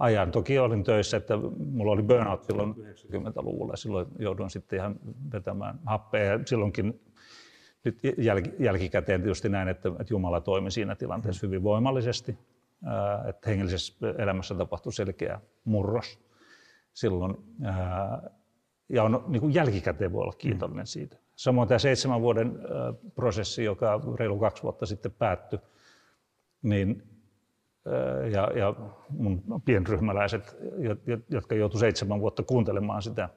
ajan. 0.00 0.30
Toki 0.32 0.58
olin 0.58 0.84
töissä, 0.84 1.16
että 1.16 1.36
mulla 1.58 1.92
oli 1.92 2.02
burnout 2.02 2.44
silloin 2.44 2.74
90-luvulla 2.74 3.72
ja 3.72 3.76
silloin 3.76 4.06
jouduin 4.18 4.50
sitten 4.50 4.78
ihan 4.78 4.96
vetämään 5.32 5.78
happea. 5.86 6.24
Ja 6.24 6.40
silloinkin 6.46 7.00
nyt 7.84 7.98
jälkikäteen 8.58 9.22
tietysti 9.22 9.48
näin, 9.48 9.68
että, 9.68 9.88
että 9.88 10.14
Jumala 10.14 10.40
toimi 10.40 10.70
siinä 10.70 10.94
tilanteessa 10.94 11.46
hyvin 11.46 11.62
voimallisesti, 11.62 12.38
että 13.28 13.50
hengellisessä 13.50 13.94
elämässä 14.18 14.54
tapahtui 14.54 14.92
selkeä 14.92 15.40
murros 15.64 16.20
silloin. 16.92 17.34
Ja 18.88 19.02
on, 19.02 19.24
niin 19.28 19.40
kuin 19.40 19.54
jälkikäteen 19.54 20.12
voi 20.12 20.22
olla 20.22 20.32
kiitollinen 20.38 20.86
siitä. 20.86 21.16
Samoin 21.36 21.68
tämä 21.68 21.78
seitsemän 21.78 22.20
vuoden 22.20 22.58
prosessi, 23.14 23.64
joka 23.64 24.00
reilu 24.18 24.38
kaksi 24.38 24.62
vuotta 24.62 24.86
sitten 24.86 25.12
päättyi, 25.12 25.58
niin, 26.62 27.02
ja, 28.32 28.58
ja 28.58 28.74
mun 29.08 29.42
pienryhmäläiset, 29.64 30.56
jotka 31.30 31.54
joutuivat 31.54 31.80
seitsemän 31.80 32.20
vuotta 32.20 32.42
kuuntelemaan 32.42 33.02
sitä 33.02 33.28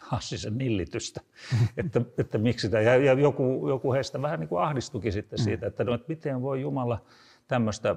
Hassisen 0.00 0.58
nillitystä, 0.58 1.20
että, 1.76 2.00
että 2.18 2.38
miksi 2.38 2.66
sitä, 2.66 2.80
ja, 2.80 2.96
ja 2.96 3.12
joku, 3.12 3.68
joku 3.68 3.92
heistä 3.92 4.22
vähän 4.22 4.40
niin 4.40 4.48
kuin 4.48 4.62
ahdistukin 4.62 5.12
sitten 5.12 5.38
mm. 5.38 5.42
siitä, 5.44 5.66
että, 5.66 5.84
no, 5.84 5.94
että 5.94 6.08
miten 6.08 6.42
voi 6.42 6.60
Jumala 6.60 7.04
tämmöistä 7.48 7.96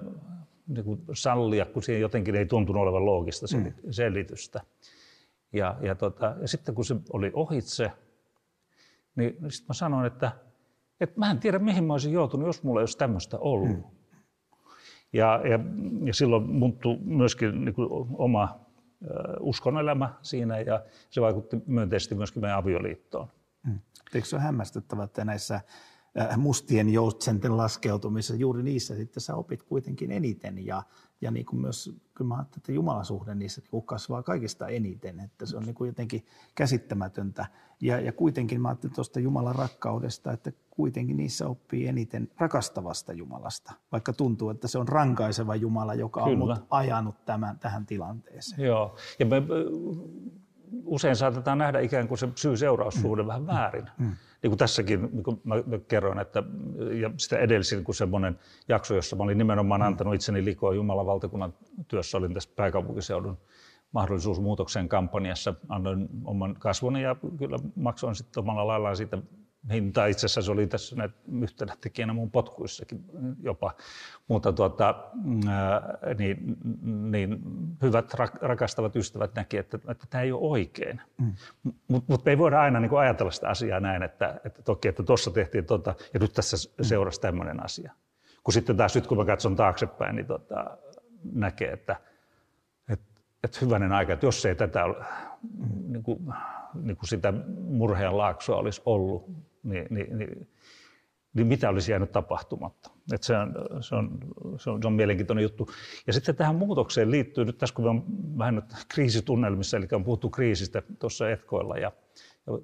niin 0.67 0.85
kuin 0.85 1.01
sallia, 1.13 1.65
kun 1.65 1.83
siihen 1.83 2.01
jotenkin 2.01 2.35
ei 2.35 2.45
tuntunut 2.45 2.81
olevan 2.81 3.05
loogista 3.05 3.45
mm. 3.57 3.73
selitystä. 3.89 4.61
Ja, 5.53 5.75
ja, 5.81 5.95
tota, 5.95 6.35
ja 6.41 6.47
sitten 6.47 6.75
kun 6.75 6.85
se 6.85 6.95
oli 7.13 7.31
ohitse, 7.33 7.91
niin, 9.15 9.37
niin 9.41 9.51
sitten 9.51 9.67
mä 9.67 9.73
sanoin, 9.73 10.05
että, 10.05 10.31
että 10.99 11.19
mä 11.19 11.31
en 11.31 11.39
tiedä 11.39 11.59
mihin 11.59 11.83
mä 11.83 11.93
olisin 11.93 12.13
joutunut, 12.13 12.47
jos 12.47 12.63
mulla 12.63 12.79
ei 12.79 12.81
olisi 12.81 12.97
tämmöistä 12.97 13.37
ollut. 13.37 13.69
Mm. 13.69 13.83
Ja, 15.13 15.41
ja, 15.49 15.59
ja 16.05 16.13
silloin 16.13 16.49
muuttui 16.49 16.97
myöskin 17.03 17.65
niin 17.65 17.75
kuin 17.75 17.89
oma 18.13 18.59
uskonelämä 19.39 20.13
siinä 20.21 20.59
ja 20.59 20.83
se 21.09 21.21
vaikutti 21.21 21.57
myönteisesti 21.65 22.15
myöskin 22.15 22.41
meidän 22.41 22.57
avioliittoon. 22.57 23.27
Mm. 23.67 23.79
Eikö 24.13 24.27
se 24.27 24.35
ole 24.35 24.43
hämmästyttävää, 24.43 25.05
että 25.05 25.25
näissä 25.25 25.61
mustien 26.37 26.89
joutsenten 26.89 27.57
laskeutumisessa, 27.57 28.35
juuri 28.35 28.63
niissä 28.63 28.95
sitten 28.95 29.21
sä 29.21 29.35
opit 29.35 29.63
kuitenkin 29.63 30.11
eniten 30.11 30.65
ja, 30.65 30.83
ja 31.23 31.31
niin 31.31 31.45
kuin 31.45 31.59
myös, 31.61 31.95
kyllä 32.13 32.35
mä 32.35 32.45
että 32.57 32.71
Jumalasuhde 32.71 33.35
niissä 33.35 33.61
niin 33.61 33.71
kuin 33.71 33.85
kasvaa 33.85 34.23
kaikista 34.23 34.67
eniten, 34.67 35.19
että 35.19 35.45
se 35.45 35.57
on 35.57 35.63
niin 35.63 35.75
kuin 35.75 35.87
jotenkin 35.87 36.25
käsittämätöntä. 36.55 37.45
Ja, 37.81 37.99
ja 37.99 38.13
kuitenkin 38.13 38.61
mä 38.61 38.67
ajattelin 38.67 38.95
tuosta 38.95 39.19
Jumalan 39.19 39.55
rakkaudesta, 39.55 40.31
että 40.31 40.51
kuitenkin 40.69 41.17
niissä 41.17 41.47
oppii 41.47 41.87
eniten 41.87 42.31
rakastavasta 42.37 43.13
Jumalasta, 43.13 43.73
vaikka 43.91 44.13
tuntuu, 44.13 44.49
että 44.49 44.67
se 44.67 44.77
on 44.77 44.87
rankaiseva 44.87 45.55
Jumala, 45.55 45.93
joka 45.93 46.21
on 46.21 46.37
mut 46.37 46.65
ajanut 46.69 47.25
tämän, 47.25 47.59
tähän 47.59 47.85
tilanteeseen. 47.85 48.67
Joo, 48.67 48.95
ja 49.19 49.25
me 49.25 49.41
usein 50.85 51.15
saatetaan 51.15 51.57
nähdä 51.57 51.79
ikään 51.79 52.07
kuin 52.07 52.17
se 52.17 52.29
syy-seuraussuhde 52.35 53.23
mm. 53.23 53.27
vähän 53.27 53.47
väärin. 53.47 53.85
Mm 53.97 54.15
niin 54.43 54.51
kuin 54.51 54.57
tässäkin, 54.57 55.09
niin 55.11 55.23
kuin 55.23 55.41
mä 55.43 55.55
kerroin, 55.87 56.19
että 56.19 56.43
ja 57.01 57.11
sitä 57.17 57.37
edellisin 57.37 57.83
kuin 57.83 57.95
semmoinen 57.95 58.39
jakso, 58.67 58.95
jossa 58.95 59.15
mä 59.15 59.23
olin 59.23 59.37
nimenomaan 59.37 59.81
mm. 59.81 59.87
antanut 59.87 60.13
itseni 60.13 60.45
likoa 60.45 60.73
Jumalan 60.73 61.05
valtakunnan 61.05 61.53
työssä, 61.87 62.17
olin 62.17 62.33
tässä 62.33 62.49
pääkaupunkiseudun 62.55 63.37
mahdollisuusmuutoksen 63.91 64.89
kampanjassa, 64.89 65.53
annoin 65.69 66.07
oman 66.25 66.55
kasvoni 66.59 67.01
ja 67.01 67.15
kyllä 67.37 67.59
maksoin 67.75 68.15
sitten 68.15 68.43
omalla 68.43 68.67
laillaan 68.67 68.97
siitä 68.97 69.17
hinta 69.71 70.05
itse 70.05 70.25
asiassa 70.25 70.41
se 70.41 70.51
oli 70.51 70.67
tässä 70.67 70.95
näitä 70.95 71.15
yhtenä 71.41 71.75
tekijänä 71.81 72.13
mun 72.13 72.31
potkuissakin 72.31 73.05
jopa, 73.39 73.73
mutta 74.27 74.53
tuota, 74.53 74.95
ää, 75.49 75.97
niin, 76.17 76.57
niin 76.83 77.39
hyvät 77.81 78.13
rakastavat 78.41 78.95
ystävät 78.95 79.35
näki, 79.35 79.57
että, 79.57 79.79
että 79.87 80.05
tämä 80.09 80.21
ei 80.21 80.31
ole 80.31 80.41
oikein. 80.41 81.01
Mm. 81.21 81.33
Mutta 81.87 82.13
mut 82.13 82.25
me 82.25 82.31
ei 82.31 82.37
voida 82.37 82.61
aina 82.61 82.79
niin 82.79 82.97
ajatella 82.97 83.31
sitä 83.31 83.49
asiaa 83.49 83.79
näin, 83.79 84.03
että, 84.03 84.39
että 84.45 84.61
toki, 84.61 84.87
että 84.87 85.03
tuossa 85.03 85.31
tehtiin 85.31 85.65
tota, 85.65 85.95
ja 86.13 86.19
nyt 86.19 86.33
tässä 86.33 86.57
mm. 86.77 86.83
seurasi 86.83 87.21
tämmöinen 87.21 87.63
asia. 87.63 87.91
Kun 88.43 88.53
sitten 88.53 88.77
taas 88.77 88.95
nyt 88.95 89.07
kun 89.07 89.17
mä 89.17 89.25
katson 89.25 89.55
taaksepäin, 89.55 90.15
niin 90.15 90.27
tota, 90.27 90.77
näkee, 91.33 91.71
että, 91.71 91.95
että, 92.89 93.05
että 93.43 93.57
hyvänen 93.61 93.91
aika, 93.91 94.13
että 94.13 94.25
jos 94.25 94.45
ei 94.45 94.55
tätä 94.55 94.83
niin 95.87 96.03
kuin, 96.03 96.33
niin 96.73 96.97
kuin 96.97 97.09
sitä 97.09 97.33
murheen 97.57 98.17
laaksoa 98.17 98.57
olisi 98.57 98.81
ollut, 98.85 99.29
niin, 99.63 99.87
niin, 99.89 100.17
niin, 100.17 100.47
niin 101.33 101.47
mitä 101.47 101.69
olisi 101.69 101.91
jäänyt 101.91 102.11
tapahtumatta. 102.11 102.89
Et 103.13 103.23
se, 103.23 103.37
on, 103.37 103.53
se, 103.81 103.95
on, 103.95 104.19
se, 104.57 104.69
on, 104.69 104.81
se 104.81 104.87
on 104.87 104.93
mielenkiintoinen 104.93 105.43
juttu. 105.43 105.69
Ja 106.07 106.13
sitten 106.13 106.35
tähän 106.35 106.55
muutokseen 106.55 107.11
liittyy 107.11 107.45
nyt 107.45 107.57
tässä, 107.57 107.75
kun 107.75 107.85
me 107.85 107.89
on 107.89 108.03
vähän 108.37 108.55
nyt 108.55 108.65
kriisitunnelmissa, 108.87 109.77
eli 109.77 109.87
on 109.91 110.03
puhuttu 110.03 110.29
kriisistä 110.29 110.81
tuossa 110.99 111.29
etkoilla 111.29 111.77
ja, 111.77 111.91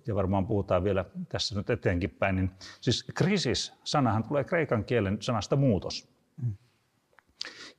ja 0.08 0.16
varmaan 0.16 0.48
puhutaan 0.48 0.84
vielä 0.84 1.06
tässä 1.30 1.56
nyt 1.56 1.70
eteenkin 1.70 2.10
päin, 2.10 2.36
niin 2.36 2.52
siis 2.82 3.04
kriisis 3.16 3.74
sanahan 3.84 4.24
tulee 4.24 4.44
kreikan 4.44 4.86
kielen 4.86 5.18
sanasta 5.22 5.56
muutos. 5.56 6.10
Mm. 6.44 6.54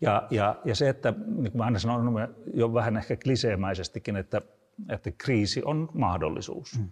Ja, 0.00 0.26
ja, 0.30 0.60
ja 0.64 0.74
se, 0.74 0.88
että 0.88 1.14
niin 1.26 1.52
kuin 1.52 1.56
mä 1.56 1.64
aina 1.64 1.78
sanon 1.78 2.34
jo 2.54 2.74
vähän 2.74 2.96
ehkä 2.96 3.16
kliseemäisestikin, 3.16 4.16
että, 4.16 4.42
että 4.88 5.10
kriisi 5.10 5.62
on 5.64 5.88
mahdollisuus. 5.94 6.78
Mm. 6.78 6.88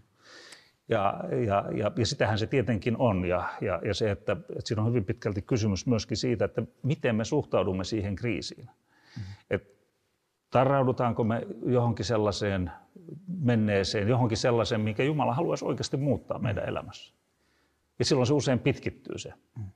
Ja, 0.89 1.21
ja, 1.47 1.65
ja, 1.75 1.93
ja 1.97 2.07
sitähän 2.07 2.39
se 2.39 2.47
tietenkin 2.47 2.97
on. 2.97 3.25
Ja, 3.25 3.49
ja, 3.61 3.81
ja 3.85 3.95
se, 3.95 4.11
että, 4.11 4.33
että 4.33 4.61
siinä 4.65 4.83
on 4.83 4.89
hyvin 4.89 5.05
pitkälti 5.05 5.43
kysymys 5.43 5.87
myöskin 5.87 6.17
siitä, 6.17 6.45
että 6.45 6.63
miten 6.83 7.17
me 7.17 7.25
suhtaudumme 7.25 7.85
siihen 7.85 8.17
kriisiin. 8.17 8.65
Mm-hmm. 8.65 9.35
Et 9.51 9.75
tarraudutaanko 10.51 11.25
me 11.25 11.47
johonkin 11.67 12.05
sellaiseen 12.05 12.71
menneeseen, 13.41 14.09
johonkin 14.09 14.39
sellaiseen, 14.39 14.81
mikä 14.81 15.03
Jumala 15.03 15.35
haluaisi 15.35 15.65
oikeasti 15.65 15.97
muuttaa 15.97 16.39
meidän 16.39 16.63
mm-hmm. 16.63 16.71
elämässä. 16.71 17.15
Ja 17.99 18.05
silloin 18.05 18.27
se 18.27 18.35
usein 18.35 18.59
pitkittyy 18.59 19.19
se. 19.19 19.29
Mm-hmm. 19.29 19.71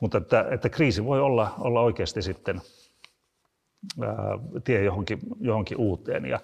Mutta 0.00 0.18
että, 0.18 0.46
että 0.50 0.68
kriisi 0.68 1.04
voi 1.04 1.20
olla, 1.20 1.54
olla 1.58 1.80
oikeasti 1.80 2.22
sitten 2.22 2.60
ää, 4.02 4.14
tie 4.64 4.84
johonkin, 4.84 5.18
johonkin 5.40 5.78
uuteen. 5.78 6.24
Ja, 6.24 6.40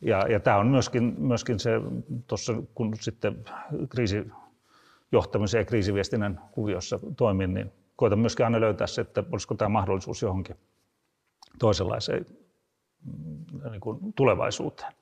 ja, 0.00 0.28
ja 0.28 0.40
tämä 0.40 0.56
on 0.56 0.66
myöskin, 0.66 1.14
myöskin 1.18 1.58
se, 1.58 1.70
tuossa 2.26 2.52
kun 2.74 2.94
sitten 3.00 3.44
kriisijohtamisen 3.88 5.58
ja 5.58 5.64
kriisiviestinnän 5.64 6.40
kuviossa 6.52 7.00
toimin, 7.16 7.54
niin 7.54 7.72
koitan 7.96 8.18
myöskin 8.18 8.46
aina 8.46 8.60
löytää 8.60 8.86
se, 8.86 9.00
että 9.00 9.24
olisiko 9.32 9.54
tämä 9.54 9.68
mahdollisuus 9.68 10.22
johonkin 10.22 10.56
toisenlaiseen 11.58 12.26
mm, 13.04 13.70
niin 13.70 13.80
kuin 13.80 14.12
tulevaisuuteen. 14.12 14.92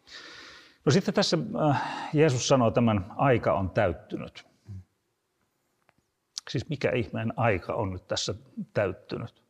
No 0.85 0.93
sitten 0.93 1.15
tässä 1.15 1.39
äh, 1.71 1.83
Jeesus 2.15 2.49
sanoo 2.49 2.71
tämän, 2.71 3.13
aika 3.17 3.53
on 3.53 3.71
täyttynyt. 3.71 4.47
Siis 6.51 6.69
mikä 6.69 6.91
ihmeen 6.91 7.33
aika 7.37 7.75
on 7.75 7.91
nyt 7.91 8.07
tässä 8.09 8.35
täyttynyt? 8.75 9.43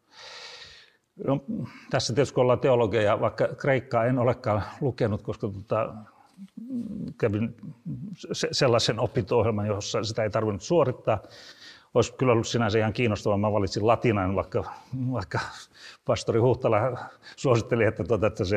No, 1.24 1.44
tässä 1.90 2.14
tietysti 2.14 2.34
kun 2.34 2.42
ollaan 2.42 2.60
teologeja, 2.60 3.20
vaikka 3.20 3.48
kreikkaa 3.48 4.04
en 4.04 4.18
olekaan 4.18 4.62
lukenut, 4.80 5.22
koska 5.22 5.48
tota, 5.48 5.94
kävin 7.18 7.56
sellaisen 8.52 9.00
opinto-ohjelman, 9.00 9.66
jossa 9.66 10.04
sitä 10.04 10.22
ei 10.22 10.30
tarvinnut 10.30 10.62
suorittaa. 10.62 11.22
Olisi 11.94 12.12
kyllä 12.12 12.32
ollut 12.32 12.46
sinänsä 12.46 12.78
ihan 12.78 12.92
kiinnostavaa. 12.92 13.38
Mä 13.38 13.52
valitsin 13.52 13.86
latinan, 13.86 14.34
vaikka, 14.34 14.64
vaikka 15.12 15.40
pastori 16.04 16.40
Huhtala 16.40 16.98
suositteli, 17.36 17.84
että, 17.84 18.04
tuota, 18.04 18.26
että 18.26 18.44
se, 18.44 18.56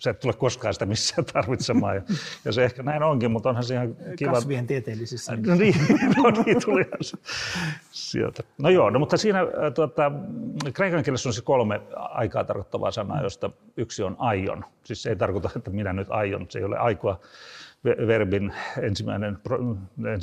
se 0.00 0.10
et 0.10 0.20
tule 0.20 0.32
koskaan 0.32 0.74
sitä 0.74 0.86
missään 0.86 1.24
tarvitsemaan. 1.32 1.96
Ja, 1.96 2.02
ja 2.44 2.52
se 2.52 2.64
ehkä 2.64 2.82
näin 2.82 3.02
onkin, 3.02 3.30
mutta 3.30 3.48
onhan 3.48 3.64
se 3.64 3.74
ihan 3.74 3.96
kiva. 4.16 4.32
Kasvien 4.32 4.66
tieteellisissä. 4.66 5.36
No 5.36 5.54
niin, 5.54 5.74
no 6.16 6.30
niin 6.46 6.62
tuli 6.64 6.86
sieltä. 7.90 8.42
No 8.58 8.68
joo, 8.68 8.90
no, 8.90 8.98
mutta 8.98 9.16
siinä 9.16 9.40
tuota, 9.74 10.12
kreikan 10.74 11.02
kielessä 11.02 11.28
on 11.28 11.32
se 11.32 11.42
kolme 11.42 11.80
aikaa 11.96 12.44
tarkoittavaa 12.44 12.90
sanaa, 12.90 13.22
josta 13.22 13.50
yksi 13.76 14.02
on 14.02 14.16
aion. 14.18 14.64
Siis 14.84 15.02
se 15.02 15.10
ei 15.10 15.16
tarkoita, 15.16 15.50
että 15.56 15.70
minä 15.70 15.92
nyt 15.92 16.10
aion. 16.10 16.46
Se 16.48 16.58
ei 16.58 16.64
ole 16.64 16.78
aikoa 16.78 17.20
verbin 17.84 18.52
ensimmäinen, 18.82 19.38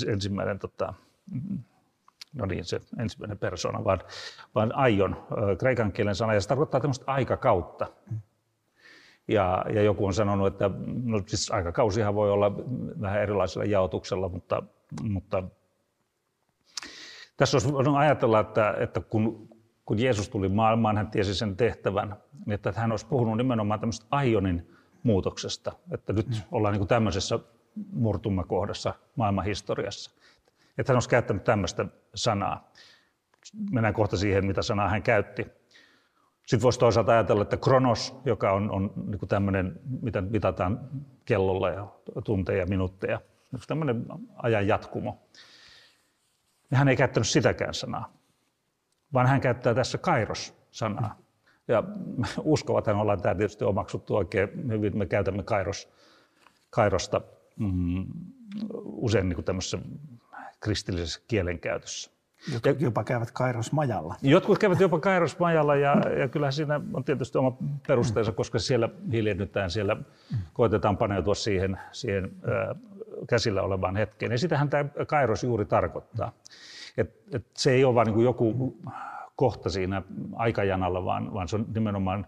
ensimmäinen 0.07 0.59
tota, 0.59 0.93
no 2.33 2.45
niin, 2.45 2.65
se 2.65 2.81
ensimmäinen 2.99 3.37
persona, 3.37 3.83
vaan, 3.83 3.99
vaan 4.55 4.75
aion, 4.75 5.27
kreikan 5.59 5.91
kielen 5.91 6.15
sana, 6.15 6.33
ja 6.33 6.41
se 6.41 6.47
tarkoittaa 6.47 6.79
tämmöistä 6.79 7.05
aikakautta. 7.07 7.87
Ja, 9.27 9.65
ja 9.73 9.81
joku 9.81 10.05
on 10.05 10.13
sanonut, 10.13 10.47
että 10.47 10.69
no 11.03 11.21
siis 11.25 11.51
aikakausihan 11.51 12.15
voi 12.15 12.31
olla 12.31 12.51
vähän 13.01 13.21
erilaisella 13.21 13.65
jaotuksella, 13.65 14.29
mutta, 14.29 14.63
mutta 15.03 15.43
tässä 17.37 17.55
olisi 17.55 17.73
voinut 17.73 17.97
ajatella, 17.97 18.39
että, 18.39 18.73
että 18.79 19.01
kun, 19.01 19.49
kun 19.85 19.99
Jeesus 19.99 20.29
tuli 20.29 20.49
maailmaan, 20.49 20.97
hän 20.97 21.11
tiesi 21.11 21.35
sen 21.35 21.55
tehtävän, 21.55 22.15
niin 22.45 22.53
että 22.53 22.73
hän 22.75 22.91
olisi 22.91 23.07
puhunut 23.07 23.37
nimenomaan 23.37 23.79
tämmöistä 23.79 24.05
aionin 24.11 24.69
muutoksesta, 25.03 25.71
että 25.91 26.13
nyt 26.13 26.27
ollaan 26.51 26.71
niin 26.71 26.79
kuin 26.79 26.87
tämmöisessä 26.87 27.39
murtumakohdassa 27.93 28.93
maailmanhistoriassa. 29.15 30.11
Että 30.77 30.93
hän 30.93 30.95
olisi 30.95 31.09
käyttänyt 31.09 31.43
tämmöistä 31.43 31.85
sanaa. 32.15 32.71
Mennään 33.71 33.93
kohta 33.93 34.17
siihen, 34.17 34.45
mitä 34.45 34.61
sanaa 34.61 34.89
hän 34.89 35.03
käytti. 35.03 35.47
Sitten 36.47 36.61
voisi 36.63 36.79
toisaalta 36.79 37.11
ajatella, 37.11 37.41
että 37.41 37.57
kronos, 37.57 38.15
joka 38.25 38.51
on, 38.51 38.71
on 38.71 38.93
niin 39.07 39.27
tämmöinen, 39.27 39.79
mitä 40.01 40.21
mitataan 40.21 40.89
kellolla 41.25 41.69
ja 41.69 41.87
tunteja 42.23 42.59
ja 42.59 42.65
minuutteja, 42.65 43.21
tämmöinen 43.67 44.05
ajan 44.35 44.67
jatkumo. 44.67 45.21
Ja 46.71 46.77
hän 46.77 46.87
ei 46.87 46.95
käyttänyt 46.95 47.27
sitäkään 47.27 47.73
sanaa, 47.73 48.13
vaan 49.13 49.27
hän 49.27 49.41
käyttää 49.41 49.73
tässä 49.73 49.97
kairos-sanaa. 49.97 51.17
Ja 51.67 51.83
uskovat, 52.41 52.87
että 52.87 53.01
ollaan 53.01 53.21
tämä 53.21 53.35
tietysti 53.35 53.65
omaksuttu 53.65 54.15
oikein 54.15 54.71
hyvin. 54.71 54.97
Me 54.97 55.05
käytämme 55.05 55.43
kairos, 55.43 55.89
kairosta 56.69 57.21
mm, 57.55 58.05
usein 58.83 59.29
niin 59.29 59.43
tämmöisessä 59.43 59.77
kristillisessä 60.59 61.21
kielenkäytössä. 61.27 62.16
Jotkut 62.53 62.81
jopa 62.81 63.03
käyvät 63.03 63.31
kairosmajalla. 63.31 64.15
Jotkut 64.21 64.59
käyvät 64.59 64.79
jopa 64.79 64.99
kairosmajalla 64.99 65.75
ja, 65.75 65.95
ja 66.19 66.27
kyllä 66.27 66.51
siinä 66.51 66.81
on 66.93 67.03
tietysti 67.03 67.37
oma 67.37 67.57
perusteensa, 67.87 68.31
koska 68.31 68.59
siellä 68.59 68.89
hiljennytään, 69.11 69.71
siellä 69.71 69.97
koitetaan 70.53 70.97
paneutua 70.97 71.35
siihen, 71.35 71.79
siihen 71.91 72.23
äh, 72.25 72.81
käsillä 73.29 73.61
olevaan 73.61 73.95
hetkeen. 73.95 74.31
Ja 74.31 74.37
sitähän 74.37 74.69
tämä 74.69 74.89
kairos 75.07 75.43
juuri 75.43 75.65
tarkoittaa. 75.65 76.31
Et, 76.97 77.15
et 77.31 77.45
se 77.53 77.71
ei 77.71 77.83
ole 77.83 77.95
vain 77.95 78.07
niin 78.07 78.23
joku 78.23 78.77
kohta 79.35 79.69
siinä 79.69 80.01
aikajanalla, 80.35 81.05
vaan, 81.05 81.33
vaan 81.33 81.47
se 81.47 81.55
on 81.55 81.65
nimenomaan 81.73 82.27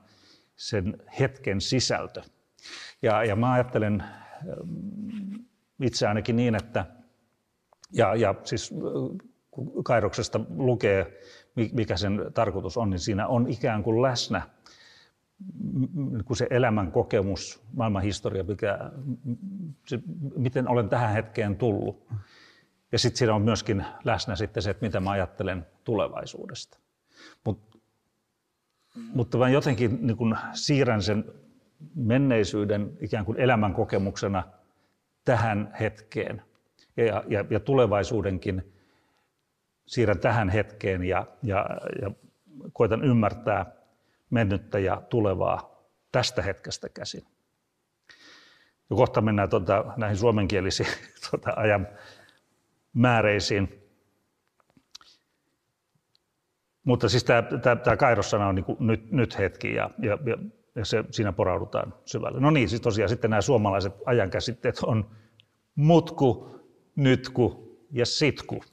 sen 0.56 1.02
hetken 1.20 1.62
sisältö. 1.62 2.22
Ja, 3.02 3.24
ja 3.24 3.36
mä 3.36 3.52
ajattelen 3.52 4.04
itse 5.82 6.08
ainakin 6.08 6.36
niin, 6.36 6.56
että 6.56 6.86
ja, 7.92 8.16
ja 8.16 8.36
siis 8.44 8.74
kun 9.66 9.84
Kairoksesta 9.84 10.40
lukee, 10.58 11.20
mikä 11.74 11.98
sen 11.98 12.32
tarkoitus 12.34 12.78
on, 12.78 12.90
niin 12.90 13.00
siinä 13.00 13.28
on 13.28 13.48
ikään 13.48 13.84
kuin 13.84 14.02
läsnä 14.02 14.42
kun 16.26 16.36
se 16.36 16.48
elämän 16.50 16.92
kokemus, 16.92 17.64
maailman 17.74 18.04
historia, 18.04 18.44
mikä, 18.44 18.80
se, 19.88 20.00
miten 20.38 20.68
olen 20.68 20.90
tähän 20.90 21.14
hetkeen 21.14 21.56
tullut. 21.56 22.08
Ja 22.92 23.00
sitten 23.00 23.18
siinä 23.18 23.36
on 23.36 23.42
myöskin 23.42 23.86
läsnä 24.04 24.36
sitten 24.36 24.64
se, 24.64 24.70
että 24.70 24.86
mitä 24.86 25.00
mä 25.00 25.12
ajattelen 25.12 25.66
tulevaisuudesta. 25.84 26.80
Mut, 27.46 27.82
mutta 29.14 29.38
mä 29.38 29.50
jotenkin 29.50 29.98
niin 30.02 30.18
kun 30.18 30.38
siirrän 30.54 31.02
sen 31.02 31.26
menneisyyden 31.96 32.98
ikään 33.02 33.26
kuin 33.26 33.40
elämän 33.40 33.74
kokemuksena 33.74 34.44
tähän 35.26 35.74
hetkeen 35.80 36.42
ja, 36.98 37.24
ja, 37.28 37.46
ja 37.50 37.60
tulevaisuudenkin 37.60 38.74
siirrän 39.90 40.20
tähän 40.20 40.50
hetkeen 40.50 41.04
ja, 41.04 41.26
ja, 41.44 41.66
ja 42.02 42.12
koitan 42.74 43.04
ymmärtää 43.04 43.66
mennyttä 44.30 44.80
ja 44.80 45.02
tulevaa 45.10 45.84
tästä 46.12 46.42
hetkestä 46.42 46.90
käsin. 46.90 47.24
Ja 48.90 48.96
kohta 48.96 49.22
mennään 49.22 49.50
tuota, 49.50 49.94
näihin 49.98 50.18
suomenkielisiin 50.18 50.90
tuota, 51.30 51.54
ajan 51.56 51.88
määreisiin. 52.94 53.84
Mutta 56.84 57.10
siis 57.10 57.24
tämä, 57.24 57.42
tämä, 57.42 57.76
tämä 57.76 57.98
kairossana 57.98 58.48
on 58.48 58.56
niin 58.56 58.66
kuin 58.66 58.78
nyt, 58.80 59.12
nyt 59.12 59.38
hetki 59.38 59.74
ja, 59.74 59.90
ja, 60.00 60.18
ja 60.76 60.86
se, 60.86 61.04
siinä 61.12 61.32
poraudutaan 61.32 61.94
syvälle. 62.06 62.40
No 62.40 62.52
niin, 62.52 62.70
siis 62.70 62.82
tosiaan 62.82 63.10
sitten 63.10 63.30
nämä 63.30 63.42
suomalaiset 63.42 63.94
ajankäsitteet 64.06 64.80
on 64.84 65.10
mutku, 65.76 66.50
nytku 66.96 67.78
ja 67.92 68.06
sitku. 68.06 68.64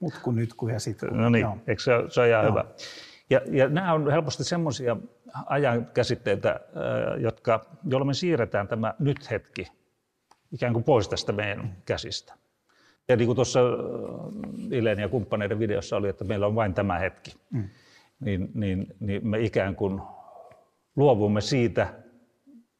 Mutku, 0.00 0.30
nytku 0.30 0.68
ja 0.68 0.80
sitku. 0.80 1.06
No 1.06 1.28
niin, 1.28 1.42
Joo. 1.42 1.58
eikö 1.66 1.82
se, 1.82 1.92
se 2.08 2.20
ole 2.20 2.28
ihan 2.28 2.44
Joo. 2.44 2.52
hyvä. 2.52 2.64
Ja, 3.30 3.40
ja 3.50 3.68
nämä 3.68 3.92
on 3.92 4.10
helposti 4.10 4.44
semmoisia 4.44 4.96
ajankäsitteitä, 5.46 6.60
jotka, 7.18 7.66
joilla 7.84 8.04
me 8.04 8.14
siirretään 8.14 8.68
tämä 8.68 8.94
nyt 8.98 9.30
hetki 9.30 9.66
ikään 10.52 10.72
kuin 10.72 10.84
pois 10.84 11.08
tästä 11.08 11.32
meidän 11.32 11.76
käsistä. 11.84 12.34
Ja 13.08 13.16
niin 13.16 13.26
kuin 13.26 13.36
tuossa 13.36 13.60
Ilen 14.70 14.98
ja 14.98 15.08
kumppaneiden 15.08 15.58
videossa 15.58 15.96
oli, 15.96 16.08
että 16.08 16.24
meillä 16.24 16.46
on 16.46 16.54
vain 16.54 16.74
tämä 16.74 16.98
hetki, 16.98 17.36
mm. 17.50 17.68
niin, 18.20 18.50
niin, 18.54 18.86
niin 19.00 19.28
me 19.28 19.40
ikään 19.40 19.76
kuin 19.76 20.00
luovumme 20.96 21.40
siitä 21.40 21.94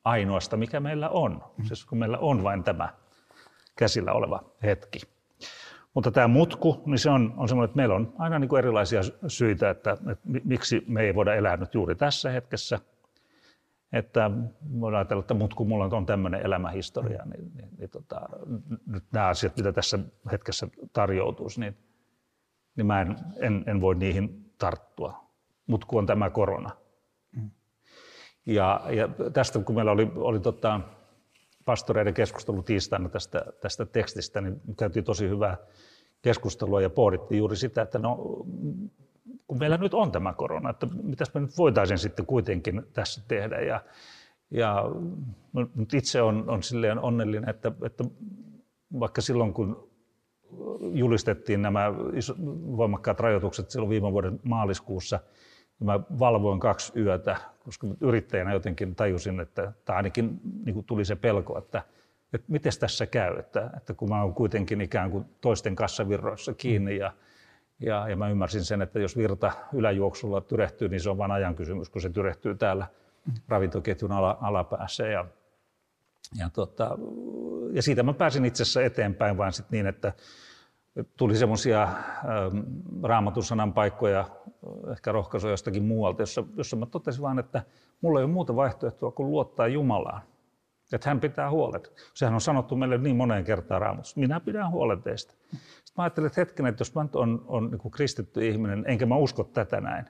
ainoasta, 0.05 0.57
mikä 0.57 0.81
meillä 0.81 1.09
on. 1.09 1.43
Mm. 1.57 1.65
Siis 1.65 1.85
kun 1.85 1.99
meillä 1.99 2.19
on 2.19 2.43
vain 2.43 2.65
tämä 2.65 2.89
käsillä 3.77 4.13
oleva 4.13 4.45
hetki. 4.63 5.01
Mutta 5.95 6.11
tämä 6.11 6.29
mutku, 6.29 6.83
niin 6.87 6.99
se 6.99 7.11
on, 7.11 7.35
on 7.37 7.49
semmoinen, 7.49 7.71
että 7.71 7.77
meillä 7.77 7.95
on 7.95 8.13
aina 8.19 8.39
niin 8.39 8.49
kuin 8.49 8.59
erilaisia 8.59 9.01
syitä, 9.27 9.71
että, 9.71 9.93
että 9.93 10.29
miksi 10.45 10.85
me 10.87 11.03
ei 11.03 11.15
voida 11.15 11.35
elää 11.35 11.57
nyt 11.57 11.75
juuri 11.75 11.95
tässä 11.95 12.31
hetkessä. 12.31 12.79
Että 13.93 14.31
voidaan 14.81 14.99
ajatella, 14.99 15.21
että 15.21 15.35
mutku, 15.35 15.65
mulla 15.65 15.89
on 15.97 16.07
tämmöinen 16.07 16.41
elämähistoria, 16.47 17.25
niin, 17.25 17.51
niin, 17.55 17.69
niin 17.79 17.91
tota, 17.91 18.21
nyt 18.87 19.05
nämä 19.13 19.27
asiat, 19.27 19.57
mitä 19.57 19.73
tässä 19.73 19.99
hetkessä 20.33 20.69
tarjoutuisi, 20.93 21.61
niin, 21.61 21.77
niin 22.77 22.87
mä 22.87 23.01
en, 23.01 23.17
en, 23.41 23.65
en 23.67 23.81
voi 23.81 23.95
niihin 23.95 24.53
tarttua. 24.59 25.25
Mutku 25.67 25.99
on 25.99 26.07
tämä 26.07 26.31
korona. 26.31 26.71
Mm. 27.37 27.51
Ja, 28.47 28.81
ja 28.91 29.09
tästä, 29.33 29.59
kun 29.59 29.75
meillä 29.75 29.93
oli, 29.93 30.13
oli 30.17 30.41
tota, 30.41 30.81
pastoreiden 31.69 32.15
keskustelu 32.15 32.63
tiistaina 32.63 33.09
tästä, 33.09 33.45
tästä 33.61 33.87
tekstistä, 33.87 34.41
niin 34.41 34.61
käytiin 34.79 35.05
tosi 35.05 35.29
hyvää 35.29 35.57
keskustelua 36.23 36.81
ja 36.81 36.91
pohdittiin 36.91 37.39
juuri 37.39 37.57
sitä, 37.57 37.83
että 37.83 37.99
no, 37.99 38.17
kun 39.47 39.59
meillä 39.59 39.77
nyt 39.77 39.95
on 39.95 40.13
tämä 40.13 40.33
korona, 40.33 40.71
että 40.71 40.87
mitäs 41.03 41.35
me 41.35 41.41
nyt 41.41 41.59
voitaisiin 41.59 41.99
sitten 41.99 42.27
kuitenkin 42.27 42.83
tässä 42.93 43.23
tehdä. 43.29 43.61
Ja, 43.61 43.81
ja 44.51 44.85
itse 45.93 46.23
on, 46.23 46.51
on 46.51 46.63
silleen 46.63 46.99
onnellinen, 46.99 47.51
että, 47.51 47.73
että 47.87 48.05
vaikka 49.01 49.21
silloin 49.21 49.55
kun 49.55 49.91
julistettiin 50.81 51.63
nämä 51.63 51.93
voimakkaat 52.77 53.21
rajoitukset 53.21 53.71
silloin 53.71 53.91
viime 53.91 54.13
vuoden 54.13 54.41
maaliskuussa, 54.43 55.21
mä 55.81 56.01
valvoin 56.19 56.61
kaksi 56.61 56.93
yötä, 57.01 57.37
koska 57.65 57.87
yrittäjänä 58.01 58.53
jotenkin 58.53 58.95
tajusin, 58.95 59.41
että 59.41 59.73
tämä 59.85 59.97
ainakin 59.97 60.41
niin 60.65 60.75
kuin 60.75 60.87
tuli 60.87 61.05
se 61.05 61.17
pelko, 61.17 61.59
että, 61.59 61.83
että 62.33 62.53
miten 62.53 62.73
tässä 62.81 63.07
käy, 63.07 63.39
että, 63.39 63.71
että 63.77 63.95
kun 63.95 64.09
mä 64.09 64.23
oon 64.23 64.35
kuitenkin 64.35 64.81
ikään 64.81 65.11
kuin 65.11 65.25
toisten 65.41 65.77
kassavirroissa 65.77 66.55
kiinni 66.55 66.97
ja, 66.97 67.13
ja, 67.81 68.09
ja 68.09 68.17
mä 68.17 68.29
ymmärsin 68.29 68.65
sen, 68.65 68.83
että 68.83 68.99
jos 68.99 69.17
virta 69.17 69.53
yläjuoksulla 69.73 70.41
tyrehtyy, 70.41 70.89
niin 70.89 71.01
se 71.01 71.11
on 71.11 71.19
vain 71.19 71.31
ajan 71.31 71.55
kysymys, 71.55 71.91
kun 71.91 72.03
se 72.03 72.11
tyrehtyy 72.11 72.55
täällä 72.55 72.87
ravintoketjun 73.49 74.13
ala, 74.13 74.39
alapäässä. 74.41 75.07
Ja, 75.07 75.25
ja, 76.39 76.51
tota, 76.51 76.99
ja 77.73 77.83
siitä 77.83 78.03
mä 78.03 78.13
pääsin 78.13 78.45
itse 78.45 78.63
asiassa 78.63 78.83
eteenpäin 78.83 79.37
vain 79.37 79.53
sit 79.53 79.71
niin, 79.71 79.87
että 79.87 80.13
tuli 81.17 81.37
semmoisia 81.37 81.83
ähm, 81.83 82.59
raamatun 83.03 83.45
sanan 83.45 83.73
paikkoja, 83.73 84.25
ehkä 84.93 85.13
rohkaisuja 85.13 85.53
jostakin 85.53 85.85
muualta, 85.85 86.23
jossa, 86.23 86.45
jossa 86.57 86.77
mä 86.77 86.87
totesin 86.87 87.23
vain, 87.23 87.39
että 87.39 87.63
mulla 88.01 88.21
ei 88.21 88.25
ole 88.25 88.33
muuta 88.33 88.57
vaihtoehtoa 88.57 89.11
kuin 89.11 89.31
luottaa 89.31 89.69
Jumalaan. 89.69 90.23
Että 90.93 91.11
hän 91.11 91.21
pitää 91.21 91.51
huolet. 91.51 91.93
Sehän 92.15 92.35
on 92.35 92.41
sanottu 92.41 92.77
meille 92.77 92.99
niin 92.99 93.17
moneen 93.17 93.45
kertaan 93.45 93.81
raamatussa. 93.81 94.21
Minä 94.21 94.41
pidän 94.41 94.71
huolen 94.71 95.03
teistä. 95.03 95.33
Sitten 95.51 95.95
mä 95.97 96.03
ajattelin, 96.03 96.27
että 96.27 96.41
hetken, 96.41 96.67
että 96.67 96.81
jos 96.81 96.95
mä 96.95 97.07
on, 97.15 97.45
on 97.47 97.71
niin 97.71 97.91
kristitty 97.91 98.49
ihminen, 98.49 98.85
enkä 98.87 99.07
mä 99.07 99.17
usko 99.17 99.45
tätä 99.45 99.81
näin, 99.81 100.05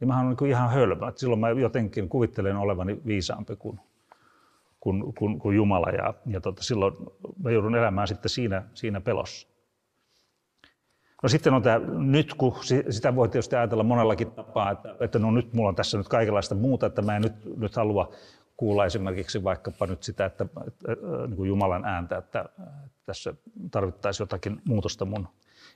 niin 0.00 0.08
mä 0.08 0.20
olen 0.20 0.36
niin 0.40 0.50
ihan 0.50 0.70
hölmö. 0.70 1.08
Että 1.08 1.20
silloin 1.20 1.40
mä 1.40 1.50
jotenkin 1.50 2.08
kuvittelen 2.08 2.56
olevani 2.56 3.00
viisaampi 3.06 3.56
kuin, 3.56 3.80
kuin, 4.80 5.14
kuin, 5.14 5.38
kuin 5.38 5.56
Jumala. 5.56 5.90
Ja, 5.90 6.14
ja 6.26 6.40
tota, 6.40 6.62
silloin 6.62 6.94
mä 7.42 7.50
joudun 7.50 7.76
elämään 7.76 8.08
sitten 8.08 8.30
siinä, 8.30 8.62
siinä 8.74 9.00
pelossa. 9.00 9.48
No 11.22 11.28
sitten 11.28 11.54
on 11.54 11.62
tämä, 11.62 11.78
nyt 11.88 12.34
kun 12.34 12.54
sitä 12.90 13.16
voi 13.16 13.28
tietysti 13.28 13.56
ajatella 13.56 13.82
monellakin 13.82 14.30
tapaa, 14.30 14.70
että, 14.70 14.96
että 15.00 15.18
no 15.18 15.30
nyt 15.30 15.52
mulla 15.52 15.68
on 15.68 15.74
tässä 15.74 15.98
nyt 15.98 16.08
kaikenlaista 16.08 16.54
muuta, 16.54 16.86
että 16.86 17.02
mä 17.02 17.16
en 17.16 17.22
nyt, 17.22 17.56
nyt 17.56 17.76
halua 17.76 18.12
kuulla 18.56 18.86
esimerkiksi 18.86 19.44
vaikkapa 19.44 19.86
nyt 19.86 20.02
sitä, 20.02 20.24
että, 20.24 20.46
että 20.66 21.06
niin 21.26 21.36
kuin 21.36 21.48
Jumalan 21.48 21.84
ääntä, 21.84 22.16
että, 22.16 22.40
että 22.40 22.62
tässä 23.06 23.34
tarvittaisiin 23.70 24.24
jotakin 24.24 24.62
muutosta 24.64 25.04
mun 25.04 25.28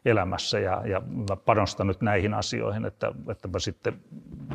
elämässä 0.04 0.58
ja, 0.58 0.82
ja 0.86 1.00
mä 1.00 1.36
panostan 1.36 1.86
nyt 1.86 2.00
näihin 2.00 2.34
asioihin, 2.34 2.84
että, 2.84 3.12
että 3.30 3.48
mä 3.48 3.58
sitten 3.58 4.00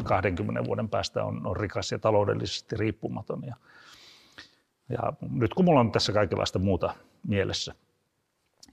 20 0.04 0.65
vuoden 0.65 0.89
päästä 0.89 1.23
on, 1.23 1.47
on 1.47 1.58
rikas 1.58 1.91
ja 1.91 2.00
taloudellisesti 2.00 2.76
riippumaton. 2.76 3.43
Ja, 3.47 3.56
ja 4.89 5.13
nyt 5.32 5.54
kun 5.54 5.65
mulla 5.65 5.80
on 5.80 5.91
tässä 5.91 6.13
kaikenlaista 6.13 6.60
muuta 6.60 6.93
mielessä. 7.28 7.73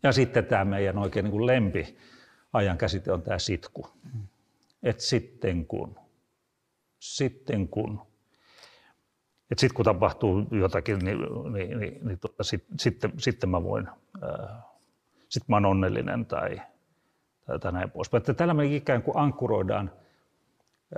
Ja 0.05 0.12
sitten 0.12 0.45
tämä 0.45 0.64
meidän 0.64 0.99
oikein 0.99 1.25
niin 1.25 1.47
lempi 1.47 1.97
ajan 2.53 2.79
käsite 2.79 3.12
on 3.12 3.23
tämä 3.23 3.38
sitku. 3.38 3.87
Et 4.83 5.01
sitten 5.01 5.67
kun, 5.67 5.99
sitten 6.99 7.69
kun. 7.69 8.01
Et 9.51 9.59
sitten 9.59 9.77
kun 9.77 9.85
tapahtuu 9.85 10.47
jotakin, 10.51 10.99
niin, 10.99 11.19
niin, 11.53 11.81
niin, 11.81 12.07
niin 12.07 12.19
tuota, 12.19 12.45
sit, 12.45 12.64
sitten, 12.79 13.12
sitten 13.19 13.51
mä 13.51 13.62
voin, 13.62 13.88
äh, 14.23 14.64
sitten 15.29 15.47
mä 15.49 15.57
oon 15.57 15.67
onnellinen 15.67 16.27
tai, 16.27 16.61
tai, 17.47 17.59
tai 17.59 17.73
näin 17.73 17.90
poispäin. 17.90 18.21
Että 18.21 18.35
tällä 18.35 18.55
me 18.55 18.64
ikään 18.64 19.03
kuin 19.03 19.17
ankkuroidaan 19.17 19.90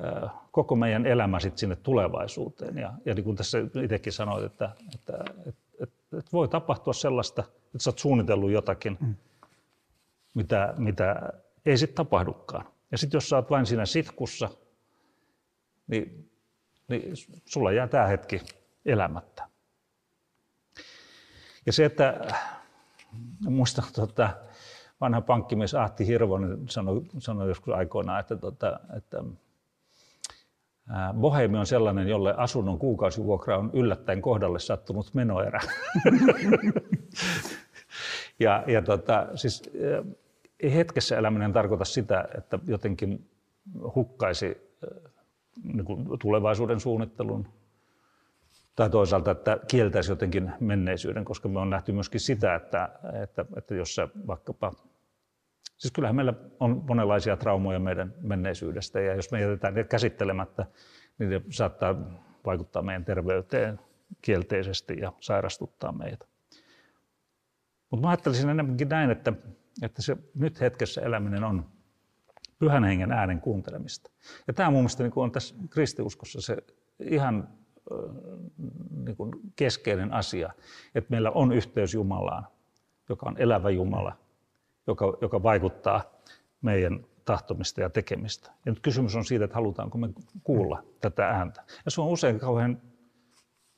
äh, 0.05 0.31
koko 0.51 0.77
meidän 0.77 1.07
elämä 1.07 1.40
sit 1.40 1.59
sinne 1.59 1.77
tulevaisuuteen. 1.77 2.79
Ja, 2.79 2.92
ja 3.05 3.14
niin 3.14 3.25
kuin 3.25 3.37
tässä 3.37 3.59
itsekin 3.83 4.12
sanoit, 4.12 4.45
että, 4.45 4.71
että, 4.95 5.25
että, 5.47 5.65
että, 6.12 6.31
voi 6.33 6.49
tapahtua 6.49 6.92
sellaista, 6.92 7.42
että 7.42 7.79
sä 7.79 7.90
oot 7.90 7.99
suunnitellut 7.99 8.51
jotakin, 8.51 8.99
mm. 9.01 9.14
mitä, 10.35 10.75
mitä 10.79 11.33
ei 11.66 11.79
sitten 11.79 11.97
tapahdukaan. 11.97 12.64
Ja 12.92 12.99
sitten 12.99 13.16
jos 13.16 13.29
sä 13.29 13.37
oot 13.37 13.51
vain 13.51 13.66
siinä 13.66 13.87
sitkussa, 13.87 14.49
niin, 15.87 16.31
niin 16.88 17.03
sulla 17.45 17.73
jää 17.73 17.88
tämä 17.88 18.07
hetki 18.07 18.40
elämättä. 18.85 19.49
Ja 21.66 21.73
se, 21.73 21.85
että 21.85 22.21
muistan 23.40 23.85
tota, 23.92 24.31
vanha 25.01 25.21
pankkimies 25.21 25.75
Ahti 25.75 26.07
Hirvonen 26.07 26.69
sanoi, 26.69 27.03
sanoi 27.19 27.49
joskus 27.49 27.75
aikoinaan, 27.75 28.21
että, 28.21 28.37
tota, 28.37 28.81
että 28.97 29.25
Bohemi 31.20 31.59
on 31.59 31.66
sellainen, 31.66 32.09
jolle 32.09 32.35
asunnon 32.37 32.79
kuukausivuokra 32.79 33.59
on 33.59 33.70
yllättäen 33.72 34.22
kohdalle 34.22 34.59
sattunut 34.59 35.14
menoerä. 35.14 35.61
ja, 38.40 38.64
ja 38.66 38.83
tota, 38.83 39.27
siis, 39.35 39.70
hetkessä 40.62 41.18
eläminen 41.18 41.53
tarkoita 41.53 41.85
sitä, 41.85 42.29
että 42.38 42.59
jotenkin 42.66 43.31
hukkaisi 43.94 44.57
niin 45.62 45.85
kuin 45.85 46.07
tulevaisuuden 46.22 46.81
suunnittelun 46.81 47.49
tai 48.77 48.90
toisaalta, 48.90 49.31
että 49.31 49.59
kieltäisi 49.68 50.12
jotenkin 50.12 50.53
menneisyyden, 50.61 51.25
koska 51.25 51.49
me 51.49 51.61
on 51.61 51.70
nähty 51.70 51.92
myöskin 51.92 52.20
sitä, 52.20 52.55
että, 52.55 52.88
että, 53.22 53.44
että 53.57 53.75
jos 53.75 53.94
sä 53.94 54.09
vaikkapa 54.27 54.72
Siis 55.77 55.93
kyllähän 55.93 56.17
meillä 56.17 56.35
on 56.61 56.85
monenlaisia 56.89 57.37
traumoja 57.37 57.79
meidän 57.81 58.15
menneisyydestä 58.21 59.01
ja 59.01 59.15
jos 59.15 59.31
me 59.31 59.41
jätetään 59.41 59.75
ne 59.75 59.85
käsittelemättä, 59.85 60.67
niin 61.19 61.31
ne 61.31 61.43
saattaa 61.51 61.95
vaikuttaa 62.47 62.83
meidän 62.83 63.05
terveyteen 63.05 63.81
kielteisesti 64.23 64.97
ja 65.01 65.12
sairastuttaa 65.21 65.93
meitä. 65.93 66.27
Mutta 67.91 68.07
mä 68.07 68.11
ajattelisin 68.11 68.51
enemmänkin 68.51 68.89
näin, 68.89 69.11
että, 69.11 69.33
että 69.83 70.03
se 70.03 70.17
nyt 70.35 70.61
hetkessä 70.61 71.01
eläminen 71.01 71.45
on 71.45 71.67
pyhän 72.59 72.85
hengen 72.85 73.12
äänen 73.12 73.41
kuuntelemista. 73.41 74.11
Ja 74.47 74.55
tämä 74.55 74.71
mun 74.71 74.81
mielestä 74.81 75.03
niin 75.03 75.12
on 75.17 75.33
tässä 75.33 75.55
kristiuskossa 75.71 76.41
se 76.41 76.57
ihan 77.01 77.49
niin 79.05 79.17
kuin 79.17 79.33
keskeinen 79.57 80.12
asia, 80.12 80.53
että 80.95 81.11
meillä 81.11 81.31
on 81.31 81.53
yhteys 81.53 81.95
Jumalaan, 81.95 82.47
joka 83.09 83.27
on 83.29 83.37
elävä 83.39 83.71
Jumala, 83.71 84.17
joka, 84.87 85.18
joka 85.20 85.42
vaikuttaa 85.42 86.03
meidän 86.62 87.05
tahtomista 87.25 87.81
ja 87.81 87.90
tekemistä. 87.90 88.51
Ja 88.66 88.72
nyt 88.72 88.81
kysymys 88.81 89.16
on 89.16 89.25
siitä, 89.25 89.44
että 89.44 89.55
halutaanko 89.55 89.99
me 89.99 90.09
kuulla 90.44 90.83
tätä 91.01 91.29
ääntä. 91.29 91.64
Ja 91.85 91.90
se 91.90 92.01
on 92.01 92.09
usein 92.09 92.38
kauhean 92.38 92.83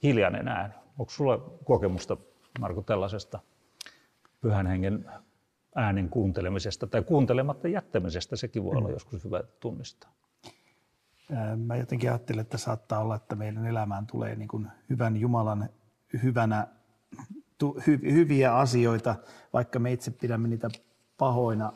hiljainen 0.02 0.48
ääni. 0.48 0.74
Onko 0.98 1.10
sulla 1.10 1.38
kokemusta, 1.64 2.16
Marko, 2.60 2.82
tällaisesta 2.82 3.40
pyhän 4.40 4.66
hengen 4.66 5.10
äänen 5.74 6.08
kuuntelemisesta 6.08 6.86
tai 6.86 7.02
kuuntelematta 7.02 7.68
jättämisestä? 7.68 8.36
Sekin 8.36 8.64
voi 8.64 8.76
olla 8.76 8.88
mm. 8.88 8.94
joskus 8.94 9.24
hyvä 9.24 9.42
tunnistaa. 9.60 10.12
Mä 11.56 11.76
jotenkin 11.76 12.10
ajattelen, 12.10 12.40
että 12.40 12.58
saattaa 12.58 13.00
olla, 13.00 13.16
että 13.16 13.36
meidän 13.36 13.66
elämään 13.66 14.06
tulee 14.06 14.36
niin 14.36 14.48
kuin 14.48 14.66
hyvän 14.90 15.16
Jumalan 15.16 15.68
hyvänä 16.22 16.66
hy, 17.86 18.00
hyviä 18.02 18.56
asioita, 18.56 19.16
vaikka 19.52 19.78
me 19.78 19.92
itse 19.92 20.10
pidämme 20.10 20.48
niitä 20.48 20.68
pahoina 21.18 21.72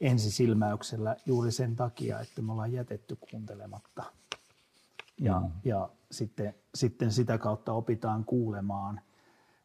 ensisilmäyksellä 0.00 1.16
juuri 1.26 1.52
sen 1.52 1.76
takia, 1.76 2.20
että 2.20 2.42
me 2.42 2.52
ollaan 2.52 2.72
jätetty 2.72 3.16
kuuntelematta. 3.30 4.04
Ja, 5.20 5.40
mm. 5.40 5.50
ja 5.64 5.88
sitten, 6.10 6.54
sitten 6.74 7.12
sitä 7.12 7.38
kautta 7.38 7.72
opitaan 7.72 8.24
kuulemaan. 8.24 9.00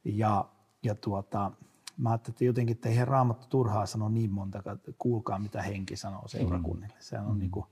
Ja, 0.04 0.46
ja 0.84 0.96
tuota, 0.96 1.52
mä 1.98 2.10
ajattelin, 2.10 2.34
että 2.34 2.46
jotenkin, 2.46 2.76
että 2.76 2.90
eihän 2.90 3.08
raamattu 3.08 3.48
turhaa 3.48 3.86
sano 3.86 4.10
niin 4.10 4.32
monta, 4.32 4.58
että 4.58 4.92
kuulkaa 4.98 5.40
mitä 5.40 5.62
henki 5.62 5.96
sanoo 5.96 6.28
seurakunnille. 6.28 6.96
Sehän 7.00 7.26
on 7.26 7.34
mm. 7.34 7.40
niin 7.40 7.52
kuin, 7.52 7.66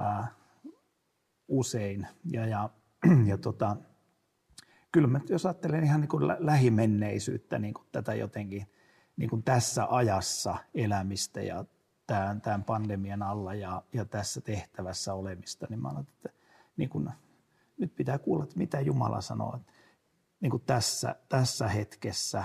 äh, 0.00 0.30
usein. 1.48 2.06
Ja, 2.24 2.46
ja, 2.46 2.70
ja 3.30 3.38
tota, 3.38 3.76
kyllä 4.92 5.08
mä, 5.08 5.20
jos 5.28 5.46
ajattelen 5.46 5.84
ihan 5.84 6.00
niin 6.00 6.08
kuin 6.08 6.28
lähimenneisyyttä, 6.38 7.58
niin 7.58 7.74
kuin 7.74 7.86
tätä 7.92 8.14
jotenkin 8.14 8.66
niin 9.16 9.30
kuin 9.30 9.42
tässä 9.42 9.86
ajassa 9.90 10.56
elämistä 10.74 11.40
ja 11.40 11.64
tämän, 12.06 12.40
tämän 12.40 12.64
pandemian 12.64 13.22
alla 13.22 13.54
ja, 13.54 13.82
ja 13.92 14.04
tässä 14.04 14.40
tehtävässä 14.40 15.14
olemista, 15.14 15.66
niin 15.70 15.82
mä 15.82 15.88
ajattelen, 15.88 16.34
että 16.34 16.46
niin 16.76 16.88
kuin, 16.88 17.10
nyt 17.78 17.94
pitää 17.94 18.18
kuulla, 18.18 18.44
että 18.44 18.58
mitä 18.58 18.80
Jumala 18.80 19.20
sanoo 19.20 19.56
että 19.56 19.72
niin 20.40 20.50
kuin 20.50 20.62
tässä, 20.66 21.16
tässä 21.28 21.68
hetkessä, 21.68 22.44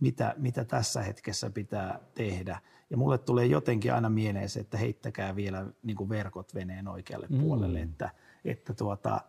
mitä, 0.00 0.34
mitä 0.38 0.64
tässä 0.64 1.02
hetkessä 1.02 1.50
pitää 1.50 2.00
tehdä. 2.14 2.60
Ja 2.90 2.96
mulle 2.96 3.18
tulee 3.18 3.46
jotenkin 3.46 3.94
aina 3.94 4.10
mieleen 4.10 4.48
se, 4.48 4.60
että 4.60 4.78
heittäkää 4.78 5.36
vielä 5.36 5.66
niin 5.82 5.96
kuin 5.96 6.08
verkot 6.08 6.54
veneen 6.54 6.88
oikealle 6.88 7.26
mm. 7.30 7.40
puolelle, 7.40 7.80
että, 7.82 8.10
että 8.44 8.74
tuota, 8.74 9.20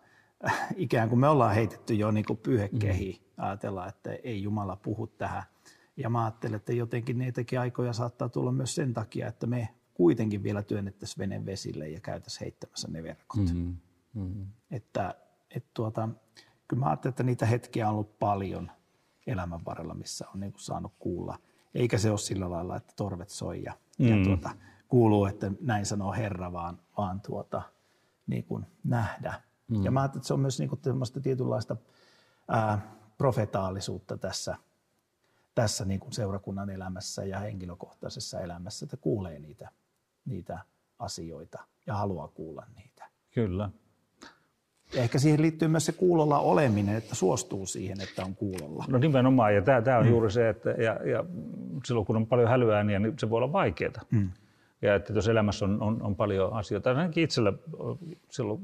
ikään 0.75 1.09
kuin 1.09 1.19
me 1.19 1.27
ollaan 1.27 1.55
heitetty 1.55 1.93
jo 1.93 2.11
niin 2.11 2.25
kuin 2.25 2.37
pyyhekkehi, 2.37 3.21
mm. 3.37 3.43
ajatellaan, 3.43 3.89
että 3.89 4.11
ei 4.11 4.43
Jumala 4.43 4.75
puhu 4.75 5.07
tähän. 5.07 5.43
Ja 5.97 6.09
mä 6.09 6.23
ajattelen, 6.23 6.55
että 6.55 6.73
jotenkin 6.73 7.17
niitäkin 7.17 7.59
aikoja 7.59 7.93
saattaa 7.93 8.29
tulla 8.29 8.51
myös 8.51 8.75
sen 8.75 8.93
takia, 8.93 9.27
että 9.27 9.47
me 9.47 9.69
kuitenkin 9.93 10.43
vielä 10.43 10.63
työnnettäisiin 10.63 11.19
veneen 11.19 11.45
vesille 11.45 11.89
ja 11.89 11.99
käytäisiin 11.99 12.41
heittämässä 12.41 12.87
ne 12.91 13.03
verkot. 13.03 13.39
Mm-hmm. 13.39 13.75
Mm-hmm. 14.13 14.45
Että, 14.71 15.15
et 15.55 15.65
tuota, 15.73 16.09
kyllä 16.67 16.79
mä 16.79 16.89
ajattelen, 16.89 17.11
että 17.11 17.23
niitä 17.23 17.45
hetkiä 17.45 17.87
on 17.87 17.93
ollut 17.93 18.19
paljon 18.19 18.71
elämän 19.27 19.65
varrella, 19.65 19.93
missä 19.93 20.25
on 20.33 20.39
niin 20.39 20.51
kuin 20.51 20.61
saanut 20.61 20.93
kuulla. 20.99 21.39
Eikä 21.75 21.97
se 21.97 22.09
ole 22.09 22.17
sillä 22.17 22.49
lailla, 22.49 22.75
että 22.75 22.93
torvet 22.95 23.29
soi 23.29 23.63
ja, 23.63 23.73
mm. 23.99 24.07
ja 24.07 24.25
tuota, 24.25 24.49
kuuluu, 24.87 25.25
että 25.25 25.51
näin 25.61 25.85
sanoo 25.85 26.13
Herra, 26.13 26.53
vaan, 26.53 26.79
vaan 26.97 27.21
tuota, 27.21 27.61
niin 28.27 28.43
kuin 28.43 28.65
nähdä. 28.83 29.41
Mm. 29.67 29.83
Ja 29.83 29.91
mä 29.91 30.01
ajattelen, 30.01 30.19
että 30.19 30.27
se 30.27 30.33
on 30.33 30.39
myös 30.39 30.59
niin 30.59 30.69
kuin 30.69 30.81
tietynlaista 31.23 31.77
ää, 32.47 32.95
profetaalisuutta 33.17 34.17
tässä, 34.17 34.55
tässä 35.55 35.85
niin 35.85 35.99
kuin 35.99 36.13
seurakunnan 36.13 36.69
elämässä 36.69 37.25
ja 37.25 37.39
henkilökohtaisessa 37.39 38.39
elämässä, 38.39 38.85
että 38.85 38.97
kuulee 38.97 39.39
niitä, 39.39 39.69
niitä 40.25 40.59
asioita 40.99 41.63
ja 41.87 41.95
haluaa 41.95 42.27
kuulla 42.27 42.65
niitä. 42.75 43.05
Kyllä. 43.31 43.69
Ja 44.93 45.01
ehkä 45.01 45.19
siihen 45.19 45.41
liittyy 45.41 45.67
myös 45.67 45.85
se 45.85 45.91
kuulolla 45.91 46.39
oleminen, 46.39 46.95
että 46.95 47.15
suostuu 47.15 47.65
siihen, 47.65 48.01
että 48.01 48.25
on 48.25 48.35
kuulolla. 48.35 48.85
No 48.87 48.97
nimenomaan, 48.97 49.55
ja 49.55 49.61
tämä, 49.61 49.81
tämä 49.81 49.97
on 49.97 50.05
mm. 50.05 50.09
juuri 50.09 50.31
se, 50.31 50.49
että 50.49 50.69
ja, 50.69 51.09
ja 51.09 51.23
silloin 51.85 52.05
kun 52.05 52.15
on 52.15 52.27
paljon 52.27 52.49
hälyääniä, 52.49 52.99
niin 52.99 53.13
se 53.19 53.29
voi 53.29 53.37
olla 53.37 53.51
vaikeaa. 53.51 54.01
Mm. 54.11 54.31
Ja 54.81 54.95
että 54.95 55.13
jos 55.13 55.27
elämässä 55.27 55.65
on, 55.65 55.81
on, 55.81 56.01
on 56.01 56.15
paljon 56.15 56.53
asioita, 56.53 56.89
ainakin 56.89 57.23
itsellä 57.23 57.53
silloin 58.29 58.61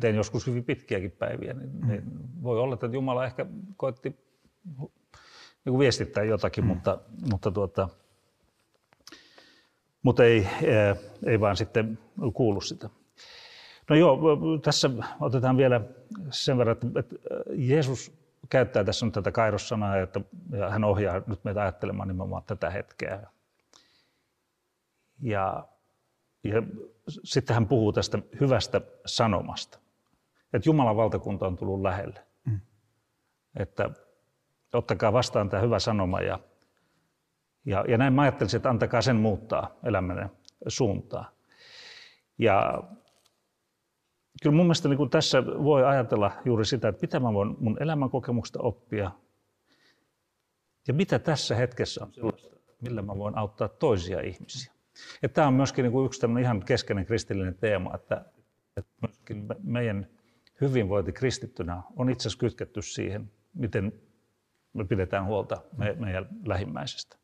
tein 0.00 0.16
joskus 0.16 0.46
hyvin 0.46 0.64
pitkiäkin 0.64 1.10
päiviä, 1.10 1.52
niin, 1.52 1.70
mm. 1.72 1.88
niin 1.88 2.02
voi 2.42 2.58
olla, 2.58 2.74
että 2.74 2.86
Jumala 2.86 3.24
ehkä 3.24 3.46
koetti 3.76 4.16
niin 5.64 5.78
viestittää 5.78 6.24
jotakin, 6.24 6.64
mm. 6.64 6.68
mutta, 6.68 6.98
mutta, 7.30 7.50
tuota, 7.50 7.88
mutta 10.02 10.24
ei, 10.24 10.48
ei 11.26 11.40
vaan 11.40 11.56
sitten 11.56 11.98
kuulu 12.34 12.60
sitä. 12.60 12.90
No 13.90 13.96
joo, 13.96 14.18
tässä 14.62 14.90
otetaan 15.20 15.56
vielä 15.56 15.80
sen 16.30 16.58
verran, 16.58 16.76
että 16.98 17.16
Jeesus 17.54 18.12
käyttää 18.48 18.84
tässä 18.84 19.06
nyt 19.06 19.14
tätä 19.14 19.32
kairossanaa, 19.32 19.96
että, 19.96 20.20
ja 20.50 20.70
hän 20.70 20.84
ohjaa 20.84 21.22
nyt 21.26 21.44
meitä 21.44 21.62
ajattelemaan 21.62 22.08
nimenomaan 22.08 22.42
tätä 22.46 22.70
hetkeä. 22.70 23.26
Ja, 25.20 25.68
ja 26.44 26.62
sitten 27.24 27.54
hän 27.54 27.68
puhuu 27.68 27.92
tästä 27.92 28.18
hyvästä 28.40 28.80
sanomasta, 29.06 29.78
että 30.52 30.68
Jumalan 30.68 30.96
valtakunta 30.96 31.46
on 31.46 31.56
tullut 31.56 31.82
lähelle. 31.82 32.20
Mm. 32.44 32.60
Että 33.56 33.90
ottakaa 34.78 35.12
vastaan 35.12 35.48
tämä 35.48 35.62
hyvä 35.62 35.78
sanoma 35.78 36.20
ja, 36.20 36.38
ja, 37.66 37.84
ja 37.88 37.98
näin 37.98 38.12
mä 38.12 38.22
ajattelisin, 38.22 38.56
että 38.56 38.70
antakaa 38.70 39.02
sen 39.02 39.16
muuttaa 39.16 39.70
elämänne 39.84 40.30
suuntaa. 40.68 41.30
Ja 42.38 42.82
kyllä 44.42 44.56
mun 44.56 44.66
mielestä 44.66 44.88
niin 44.88 45.10
tässä 45.10 45.46
voi 45.46 45.84
ajatella 45.84 46.32
juuri 46.44 46.64
sitä, 46.64 46.88
että 46.88 47.02
mitä 47.02 47.20
mä 47.20 47.32
voin 47.32 47.56
mun 47.60 47.82
elämänkokemuksesta 47.82 48.60
oppia 48.62 49.10
ja 50.88 50.94
mitä 50.94 51.18
tässä 51.18 51.54
hetkessä 51.54 52.04
on 52.04 52.12
sellaista, 52.12 52.56
millä 52.80 53.02
mä 53.02 53.18
voin 53.18 53.38
auttaa 53.38 53.68
toisia 53.68 54.20
ihmisiä. 54.20 54.72
Ja 55.22 55.28
tämä 55.28 55.46
on 55.46 55.54
myöskin 55.54 55.82
niin 55.82 55.92
kuin 55.92 56.06
yksi 56.06 56.26
ihan 56.40 56.64
keskeinen 56.64 57.06
kristillinen 57.06 57.54
teema, 57.54 57.94
että, 57.94 58.24
että 58.76 58.92
myöskin 59.02 59.46
meidän 59.62 60.06
hyvinvointi 60.60 61.12
kristittynä 61.12 61.82
on 61.96 62.10
itse 62.10 62.22
asiassa 62.22 62.38
kytketty 62.38 62.82
siihen, 62.82 63.30
miten 63.54 63.92
me 64.72 64.84
pidetään 64.84 65.26
huolta 65.26 65.62
meidän 65.76 66.28
lähimmäisestä. 66.46 67.16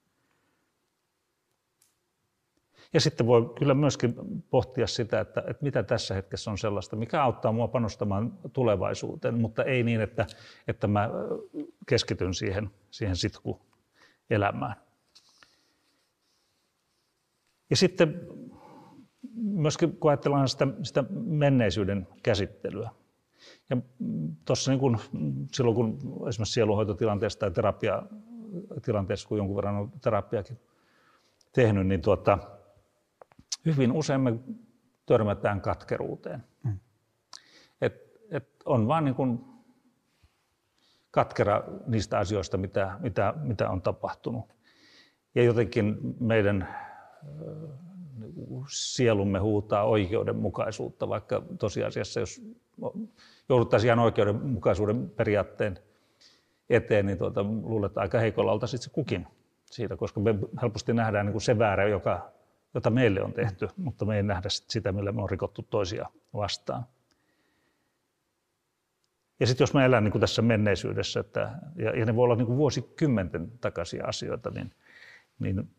Ja 2.92 3.00
sitten 3.00 3.26
voi 3.26 3.54
kyllä 3.58 3.74
myöskin 3.74 4.14
pohtia 4.50 4.86
sitä, 4.86 5.20
että, 5.20 5.40
että 5.40 5.64
mitä 5.64 5.82
tässä 5.82 6.14
hetkessä 6.14 6.50
on 6.50 6.58
sellaista, 6.58 6.96
mikä 6.96 7.22
auttaa 7.22 7.52
mua 7.52 7.68
panostamaan 7.68 8.38
tulevaisuuteen, 8.52 9.40
mutta 9.40 9.64
ei 9.64 9.82
niin, 9.82 10.00
että, 10.00 10.26
että 10.68 10.86
mä 10.86 11.10
keskityn 11.86 12.34
siihen, 12.34 12.70
siihen 12.90 13.16
sitkuelämään. 13.16 14.74
Ja 17.70 17.76
sitten 17.76 18.28
myöskin 19.34 19.96
kun 19.96 20.10
ajatellaan 20.10 20.48
sitä, 20.48 20.66
sitä 20.82 21.04
menneisyyden 21.10 22.08
käsittelyä. 22.22 22.90
Ja 23.70 23.76
tuossa 24.44 24.70
niin 24.70 24.80
kun, 24.80 24.98
silloin 25.52 25.74
kun 25.74 25.98
esimerkiksi 26.28 26.52
sieluhoitotilanteessa 26.52 27.38
tai 27.38 27.50
terapiatilanteessa, 27.50 29.28
kun 29.28 29.38
jonkun 29.38 29.56
verran 29.56 29.76
on 29.76 29.92
terapiakin 30.00 30.58
tehnyt, 31.52 31.86
niin 31.86 32.02
tuota, 32.02 32.38
hyvin 33.64 33.92
usein 33.92 34.20
me 34.20 34.38
törmätään 35.06 35.60
katkeruuteen. 35.60 36.44
Mm. 36.64 36.78
Et, 37.80 37.94
et 38.30 38.48
on 38.64 38.88
vaan 38.88 39.04
niin 39.04 39.14
kuin 39.14 39.44
katkera 41.10 41.64
niistä 41.86 42.18
asioista, 42.18 42.56
mitä, 42.56 42.98
mitä, 43.00 43.34
mitä 43.42 43.70
on 43.70 43.82
tapahtunut. 43.82 44.44
Ja 45.34 45.42
jotenkin 45.42 45.96
meidän 46.20 46.68
sielumme 48.68 49.38
huutaa 49.38 49.84
oikeudenmukaisuutta, 49.84 51.08
vaikka 51.08 51.42
tosiasiassa 51.58 52.20
jos 52.20 52.42
jouduttaisiin 53.48 53.88
ihan 53.88 53.98
oikeudenmukaisuuden 53.98 55.10
periaatteen 55.10 55.78
eteen, 56.70 57.06
niin 57.06 57.18
tuota, 57.18 57.44
luulen, 57.44 57.86
että 57.86 58.00
aika 58.00 58.18
heikolla 58.18 58.52
oltaisiin 58.52 58.82
se 58.82 58.90
kukin 58.90 59.26
siitä, 59.64 59.96
koska 59.96 60.20
me 60.20 60.34
helposti 60.62 60.94
nähdään 60.94 61.26
niin 61.26 61.32
kuin 61.32 61.42
se 61.42 61.58
väärä, 61.58 61.88
joka 61.88 62.32
jota 62.74 62.90
meille 62.90 63.22
on 63.22 63.32
tehty, 63.32 63.68
mutta 63.76 64.04
me 64.04 64.16
ei 64.16 64.22
nähdä 64.22 64.48
sitä, 64.48 64.92
millä 64.92 65.12
me 65.12 65.22
on 65.22 65.30
rikottu 65.30 65.62
toisia 65.62 66.08
vastaan. 66.34 66.86
Ja 69.40 69.46
sitten 69.46 69.62
jos 69.62 69.74
me 69.74 69.84
elän 69.84 70.04
niin 70.04 70.12
kuin 70.12 70.20
tässä 70.20 70.42
menneisyydessä, 70.42 71.20
että, 71.20 71.58
ja, 71.76 71.98
ja 71.98 72.06
ne 72.06 72.16
voi 72.16 72.24
olla 72.24 72.36
niin 72.36 72.46
kuin 72.46 72.56
vuosikymmenten 72.56 73.52
takaisia 73.60 74.06
asioita, 74.06 74.50
niin, 74.50 74.74
niin 75.38 75.70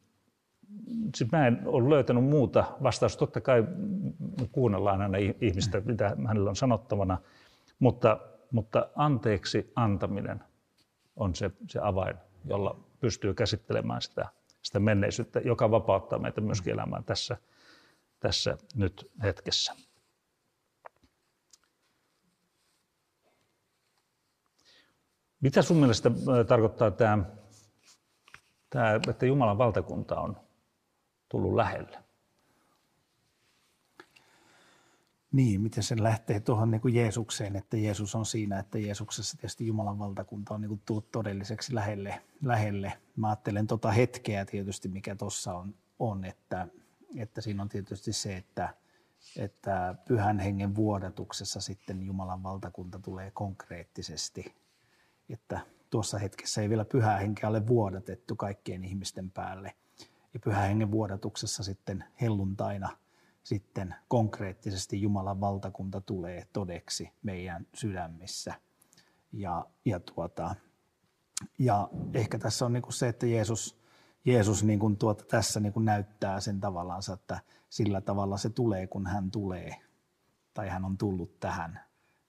sit 1.16 1.32
mä 1.32 1.48
en 1.48 1.62
ole 1.66 1.90
löytänyt 1.90 2.24
muuta 2.24 2.64
vastausta. 2.84 3.20
Totta 3.20 3.42
kai 3.42 3.68
kuunnellaan 4.52 5.02
aina 5.02 5.18
ihmistä, 5.42 5.82
mitä 5.86 6.16
hänellä 6.28 6.50
on 6.50 6.56
sanottavana, 6.56 7.18
mutta, 7.80 8.20
mutta 8.52 8.90
anteeksi 8.96 9.72
antaminen 9.76 10.44
on 11.16 11.36
se, 11.36 11.52
se 11.68 11.80
avain, 11.84 12.16
jolla 12.46 12.80
pystyy 13.00 13.34
käsittelemään 13.34 14.02
sitä 14.02 14.26
sitä 14.62 14.80
menneisyyttä, 14.80 15.40
joka 15.40 15.72
vapauttaa 15.72 16.20
meitä 16.20 16.42
myöskin 16.42 16.74
elämään 16.74 17.04
tässä, 17.04 17.38
tässä 18.20 18.58
nyt 18.76 19.12
hetkessä. 19.24 19.76
Mitä 25.42 25.62
sun 25.62 25.78
mielestä 25.78 26.12
tarkoittaa 26.48 26.92
tämä, 26.92 27.24
tämä, 28.70 29.00
että 29.10 29.26
Jumalan 29.26 29.58
valtakunta 29.58 30.20
on 30.20 30.38
tullut 31.30 31.56
lähelle? 31.56 32.04
Niin, 35.32 35.62
miten 35.62 35.84
se 35.84 36.04
lähtee 36.04 36.40
tuohon 36.40 36.72
niin 36.72 36.82
kuin 36.82 36.96
Jeesukseen, 36.96 37.56
että 37.56 37.78
Jeesus 37.78 38.16
on 38.16 38.26
siinä, 38.26 38.60
että 38.60 38.80
Jeesuksessa 38.80 39.38
tietysti 39.38 39.68
Jumalan 39.68 40.00
valtakunta 40.00 40.54
on 40.54 40.62
niin 40.62 40.70
kuin 40.70 41.04
todelliseksi 41.12 41.76
lähelle. 41.76 42.22
lähelle. 42.44 42.94
Mä 43.16 43.28
ajattelen 43.28 43.68
tuota 43.68 43.92
hetkeä 43.92 44.46
tietysti, 44.46 44.88
mikä 44.88 45.16
tuossa 45.16 45.54
on, 45.54 45.76
on 46.00 46.26
että, 46.26 46.68
että 47.18 47.42
siinä 47.42 47.62
on 47.62 47.70
tietysti 47.70 48.14
se, 48.14 48.38
että, 48.38 48.74
että 49.38 49.96
pyhän 50.08 50.40
hengen 50.40 50.76
vuodatuksessa 50.76 51.62
sitten 51.62 52.02
Jumalan 52.02 52.44
valtakunta 52.44 53.00
tulee 53.00 53.32
konkreettisesti, 53.32 54.56
että 55.30 55.60
tuossa 55.90 56.18
hetkessä 56.18 56.62
ei 56.62 56.70
vielä 56.70 56.86
pyhää 56.86 57.18
henkeä 57.18 57.50
ole 57.50 57.68
vuodatettu 57.68 58.36
kaikkien 58.36 58.84
ihmisten 58.84 59.32
päälle. 59.32 59.76
Ja 60.34 60.40
pyhän 60.40 60.68
hengen 60.68 60.92
vuodatuksessa 60.92 61.64
sitten 61.64 62.04
helluntaina– 62.22 62.90
sitten 63.50 63.96
konkreettisesti 64.08 65.02
Jumalan 65.02 65.42
valtakunta 65.42 66.02
tulee 66.02 66.48
todeksi 66.54 67.12
meidän 67.24 67.68
sydämissä. 67.74 68.54
Ja, 69.34 69.66
ja, 69.86 70.00
tuota, 70.00 70.56
ja 71.60 71.90
ehkä 72.14 72.40
tässä 72.40 72.66
on 72.66 72.74
niin 72.74 72.84
se, 72.90 73.08
että 73.08 73.26
Jeesus, 73.26 73.80
Jeesus 74.26 74.64
niin 74.64 74.80
kuin 74.80 74.98
tuota, 74.98 75.24
tässä 75.24 75.60
niin 75.60 75.74
kuin 75.74 75.86
näyttää 75.86 76.40
sen 76.40 76.60
tavallaan, 76.60 77.02
että 77.14 77.40
sillä 77.70 78.02
tavalla 78.02 78.38
se 78.38 78.50
tulee, 78.50 78.88
kun 78.88 79.08
hän 79.08 79.32
tulee, 79.32 79.76
tai 80.54 80.70
hän 80.70 80.86
on 80.86 80.98
tullut 80.98 81.40
tähän. 81.40 81.80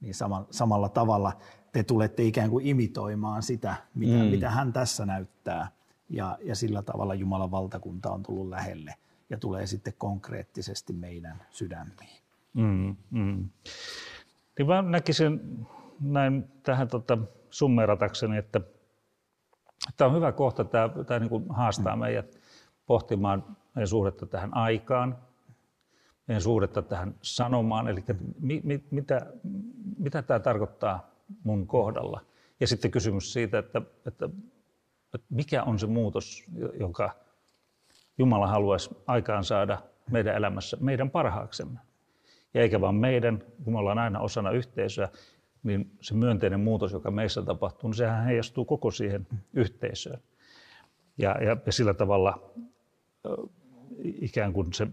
Niin 0.01 0.15
sama, 0.15 0.47
samalla 0.51 0.89
tavalla 0.89 1.33
te 1.73 1.83
tulette 1.83 2.23
ikään 2.23 2.51
kuin 2.51 2.67
imitoimaan 2.67 3.43
sitä, 3.43 3.75
mitä, 3.95 4.19
mm. 4.19 4.25
mitä 4.25 4.51
hän 4.51 4.73
tässä 4.73 5.07
näyttää. 5.07 5.73
Ja, 6.11 6.39
ja 6.43 6.55
sillä 6.55 6.83
tavalla 6.83 7.15
Jumalan 7.15 7.51
valtakunta 7.51 8.11
on 8.11 8.23
tullut 8.23 8.49
lähelle– 8.49 8.95
ja 9.31 9.39
tulee 9.39 9.67
sitten 9.67 9.93
konkreettisesti 9.99 10.93
meidän 10.93 11.43
sydämiin. 11.51 12.21
Mm, 12.55 12.97
mm. 13.11 13.49
Niin 14.59 14.67
mä 14.67 14.83
näkisin 14.83 15.41
näin 16.01 16.45
tähän 16.63 16.89
tota, 16.89 17.19
summeratakseni, 17.51 18.37
että 18.37 18.61
tämä 19.97 20.09
on 20.09 20.17
hyvä 20.17 20.33
kohta, 20.33 20.65
tämä, 20.65 20.89
tämä 21.07 21.21
niin 21.21 21.31
kuin 21.31 21.45
haastaa 21.49 21.97
mm. 21.97 22.01
meidät 22.01 22.41
pohtimaan 22.87 23.57
meidän 23.75 23.89
suhdetta 23.89 24.27
tähän 24.27 24.57
aikaan, 24.57 25.19
meidän 26.27 26.43
suhdetta 26.43 26.83
tähän 26.83 27.15
sanomaan, 27.23 27.89
eli 27.89 28.05
mi, 28.41 28.61
mi, 28.65 28.85
mitä, 28.91 29.27
mitä 29.99 30.23
tämä 30.23 30.41
tarkoittaa 30.41 31.11
mun 31.45 31.67
kohdalla. 31.67 32.21
Ja 32.61 32.67
sitten 32.67 32.91
kysymys 32.91 33.33
siitä, 33.33 33.59
että, 33.59 33.83
että, 34.07 34.25
että 34.25 34.29
mikä 35.31 35.63
on 35.63 35.79
se 35.79 35.87
muutos, 35.87 36.45
joka 36.81 37.17
Jumala 38.19 38.47
haluaisi 38.47 38.91
aikaan 39.07 39.45
saada 39.45 39.79
meidän 40.11 40.37
elämässä 40.37 40.77
meidän 40.81 41.11
parhaaksemme. 41.11 41.81
Ja 42.55 42.63
eikä 42.63 42.81
vain 42.81 42.95
meidän, 42.95 43.43
kun 43.65 43.73
me 43.73 43.79
ollaan 43.79 43.99
aina 43.99 44.21
osana 44.21 44.51
yhteisöä, 44.51 45.09
niin 45.63 45.91
se 46.01 46.15
myönteinen 46.15 46.61
muutos, 46.61 46.93
joka 46.93 47.11
meissä 47.11 47.43
tapahtuu, 47.43 47.91
niin 47.91 47.97
sehän 47.97 48.25
heijastuu 48.25 48.65
koko 48.65 48.91
siihen 48.91 49.27
yhteisöön. 49.55 50.21
Ja, 51.19 51.37
ja, 51.45 51.57
ja 51.67 51.73
sillä 51.73 51.95
tavalla 51.95 52.53
ikään 54.05 54.53
kuin 54.53 54.73
se, 54.73 54.87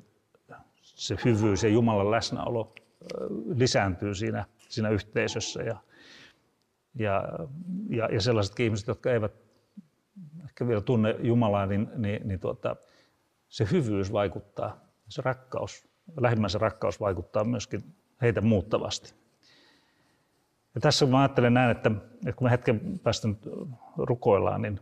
se 0.82 1.16
hyvyys 1.26 1.64
ja 1.64 1.70
Jumalan 1.70 2.12
läsnäolo 2.12 2.74
lisääntyy 3.56 4.16
siinä, 4.16 4.46
siinä 4.70 4.90
yhteisössä. 4.90 5.64
Ja, 5.64 5.78
ja, 6.96 7.24
ja, 8.12 8.22
sellaisetkin 8.22 8.66
ihmiset, 8.66 8.88
jotka 8.88 9.12
eivät 9.12 9.47
ehkä 10.58 10.68
vielä 10.68 10.82
tunne 10.82 11.16
Jumalaa, 11.20 11.66
niin, 11.66 11.90
niin, 11.96 12.28
niin 12.28 12.40
tuota, 12.40 12.76
se 13.48 13.68
hyvyys 13.72 14.12
vaikuttaa 14.12 14.80
se 15.10 15.22
rakkaus, 15.22 15.88
lähimmäisen 16.22 16.62
rakkaus 16.62 17.00
vaikuttaa 17.00 17.44
myöskin 17.44 17.96
heitä 18.22 18.42
muuttavasti. 18.42 19.14
Ja 20.76 20.82
tässä 20.82 21.06
mä 21.06 21.20
ajattelen 21.20 21.54
näin, 21.54 21.72
että, 21.72 21.92
että 22.16 22.34
kun 22.36 22.48
me 22.48 22.52
hetken 22.52 23.00
päästä 23.04 23.28
rukoillaan, 23.98 24.62
niin 24.62 24.80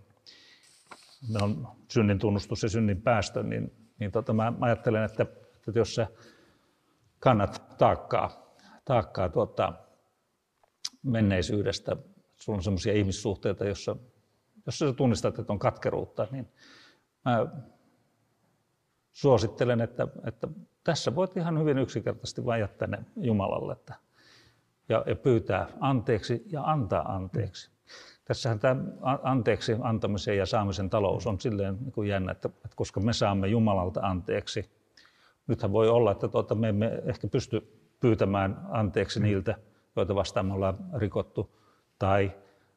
me 1.33 1.39
on 1.41 1.67
synnin 1.87 2.19
tunnustus 2.19 2.63
ja 2.63 2.69
synnin 2.69 3.01
päästö, 3.01 3.43
niin, 3.43 3.71
niin 3.99 4.11
tota, 4.11 4.33
mä 4.33 4.53
ajattelen, 4.61 5.03
että, 5.03 5.23
että 5.67 5.79
jos 5.79 5.95
sä 5.95 6.07
kannat 7.19 7.77
taakkaa, 7.77 8.55
taakkaa 8.85 9.29
tuota, 9.29 9.73
menneisyydestä, 11.03 11.95
sulla 12.35 12.57
on 12.57 12.63
sellaisia 12.63 12.93
ihmissuhteita, 12.93 13.65
jossa, 13.65 13.95
jossa 14.65 14.87
sä 14.87 14.93
tunnistat, 14.93 15.39
että 15.39 15.53
on 15.53 15.59
katkeruutta, 15.59 16.27
niin 16.31 16.47
mä 17.25 17.47
suosittelen, 19.11 19.81
että, 19.81 20.07
että 20.27 20.47
tässä 20.83 21.15
voit 21.15 21.37
ihan 21.37 21.59
hyvin 21.59 21.77
yksinkertaisesti 21.77 22.45
vain 22.45 22.61
jättää 22.61 22.87
ne 22.87 23.05
Jumalalle 23.17 23.73
että, 23.73 23.95
ja, 24.89 25.03
ja 25.07 25.15
pyytää 25.15 25.67
anteeksi 25.79 26.43
ja 26.45 26.63
antaa 26.63 27.15
anteeksi. 27.15 27.75
Tässähän 28.25 28.59
tämä 28.59 28.75
anteeksi 29.23 29.75
antamisen 29.81 30.37
ja 30.37 30.45
saamisen 30.45 30.89
talous 30.89 31.27
on 31.27 31.39
silleen 31.39 31.77
niin 31.81 31.91
kuin 31.91 32.09
jännä, 32.09 32.31
että, 32.31 32.49
että 32.65 32.75
koska 32.75 32.99
me 32.99 33.13
saamme 33.13 33.47
Jumalalta 33.47 33.99
anteeksi, 34.03 34.69
nythän 35.47 35.71
voi 35.71 35.89
olla, 35.89 36.11
että 36.11 36.27
tuota, 36.27 36.55
me 36.55 36.69
emme 36.69 37.01
ehkä 37.05 37.27
pysty 37.27 37.79
pyytämään 37.99 38.67
anteeksi 38.69 39.19
niiltä, 39.19 39.55
joita 39.95 40.15
vastaan 40.15 40.45
me 40.45 40.53
ollaan 40.53 40.77
rikottu, 40.93 41.61
tai 41.99 42.31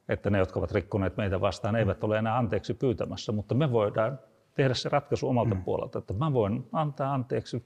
että 0.09 0.31
ne, 0.31 0.39
jotka 0.39 0.59
ovat 0.59 0.73
rikkoneet 0.73 1.17
meitä 1.17 1.41
vastaan, 1.41 1.77
eivät 1.77 2.05
ole 2.05 2.19
enää 2.19 2.39
anteeksi 2.39 2.75
pyytämässä, 2.75 3.33
mutta 3.33 3.55
me 3.55 3.73
voidaan 3.73 4.19
tehdä 4.55 4.75
se 4.75 4.89
ratkaisu 4.89 5.29
omalta 5.29 5.55
mm. 5.55 5.65
puolelta, 5.65 5.99
että 5.99 6.15
mä 6.15 6.33
voin 6.33 6.69
antaa 6.73 7.15
anteeksi 7.15 7.65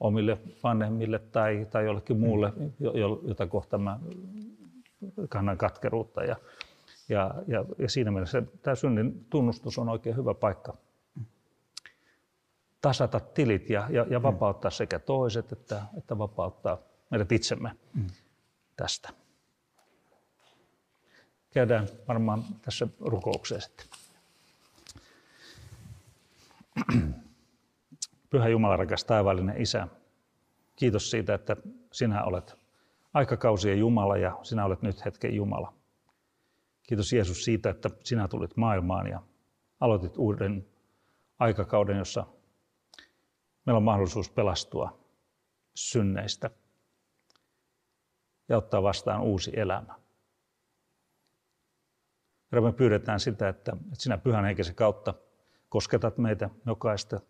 omille 0.00 0.38
vanhemmille 0.62 1.18
tai, 1.18 1.66
tai 1.70 1.84
jollekin 1.84 2.20
muulle, 2.20 2.52
jota 3.22 3.46
kohta 3.46 3.78
mä 3.78 4.00
kannan 5.28 5.58
katkeruutta. 5.58 6.24
Ja, 6.24 6.36
ja, 7.08 7.34
ja, 7.46 7.64
ja 7.78 7.88
siinä 7.88 8.10
mielessä 8.10 8.42
tämä 8.62 8.74
synnin 8.74 9.26
tunnustus 9.30 9.78
on 9.78 9.88
oikein 9.88 10.16
hyvä 10.16 10.34
paikka 10.34 10.74
tasata 12.80 13.20
tilit 13.20 13.70
ja, 13.70 13.86
ja, 13.90 14.06
ja 14.10 14.22
vapauttaa 14.22 14.70
sekä 14.70 14.98
toiset 14.98 15.52
että, 15.52 15.82
että 15.98 16.18
vapauttaa 16.18 16.78
meidät 17.10 17.32
itsemme 17.32 17.72
mm. 17.94 18.06
tästä. 18.76 19.10
Käydään 21.50 21.88
varmaan 22.08 22.44
tässä 22.62 22.88
rukoukseen 23.00 23.62
sitten. 23.62 23.86
Pyhä 28.30 28.48
Jumala, 28.48 28.76
rakas 28.76 29.04
taivaallinen 29.04 29.60
Isä, 29.62 29.88
kiitos 30.76 31.10
siitä, 31.10 31.34
että 31.34 31.56
sinä 31.92 32.24
olet 32.24 32.58
aikakausien 33.14 33.78
Jumala 33.78 34.16
ja 34.16 34.38
sinä 34.42 34.64
olet 34.64 34.82
nyt 34.82 35.04
hetken 35.04 35.34
Jumala. 35.34 35.72
Kiitos 36.82 37.12
Jeesus 37.12 37.44
siitä, 37.44 37.70
että 37.70 37.90
sinä 38.04 38.28
tulit 38.28 38.56
maailmaan 38.56 39.06
ja 39.06 39.22
aloitit 39.80 40.18
uuden 40.18 40.66
aikakauden, 41.38 41.98
jossa 41.98 42.26
meillä 43.66 43.76
on 43.76 43.82
mahdollisuus 43.82 44.30
pelastua 44.30 44.98
synneistä 45.74 46.50
ja 48.48 48.56
ottaa 48.56 48.82
vastaan 48.82 49.20
uusi 49.20 49.52
elämä. 49.56 49.94
Herra, 52.52 52.66
me 52.66 52.72
pyydetään 52.72 53.20
sitä, 53.20 53.48
että 53.48 53.76
sinä 53.92 54.18
pyhän 54.18 54.44
henkisen 54.44 54.74
kautta 54.74 55.14
kosketat 55.68 56.18
meitä 56.18 56.50
jokaista, 56.66 57.20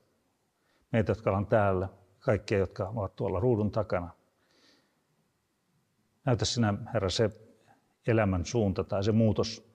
meitä, 0.93 1.11
jotka 1.11 1.37
on 1.37 1.47
täällä, 1.47 1.89
kaikkia, 2.19 2.59
jotka 2.59 2.89
ovat 2.89 3.17
tuolla 3.17 3.41
ruudun 3.41 3.71
takana. 3.71 4.11
Näytä 6.25 6.45
sinä, 6.45 6.75
Herra, 6.95 7.11
se 7.11 7.31
elämän 8.07 8.45
suunta 8.45 8.85
tai 8.85 9.05
se 9.05 9.13
muutos 9.13 9.69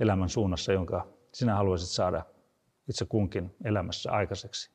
elämän 0.00 0.28
suunnassa, 0.28 0.72
jonka 0.72 1.06
sinä 1.32 1.54
haluaisit 1.54 1.88
saada 1.88 2.24
itse 2.88 3.04
kunkin 3.04 3.56
elämässä 3.64 4.12
aikaiseksi. 4.12 4.70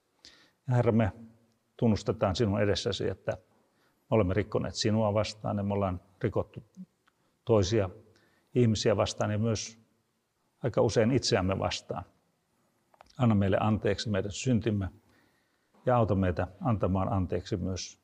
Ja 0.67 0.75
Herra, 0.75 0.91
me 0.91 1.11
tunnustetaan 1.77 2.35
sinun 2.35 2.61
edessäsi, 2.61 3.09
että 3.09 3.31
me 3.31 4.07
olemme 4.09 4.33
rikkoneet 4.33 4.75
sinua 4.75 5.13
vastaan 5.13 5.57
ja 5.57 5.63
me 5.63 5.73
ollaan 5.73 6.01
rikottu 6.21 6.63
toisia 7.45 7.89
ihmisiä 8.55 8.97
vastaan 8.97 9.31
ja 9.31 9.37
myös 9.37 9.82
aika 10.63 10.81
usein 10.81 11.11
itseämme 11.11 11.59
vastaan. 11.59 12.03
Anna 13.17 13.35
meille 13.35 13.57
anteeksi 13.59 14.09
meidän 14.09 14.31
syntimme 14.31 14.89
ja 15.85 15.97
auta 15.97 16.15
meitä 16.15 16.47
antamaan 16.61 17.13
anteeksi 17.13 17.57
myös 17.57 17.99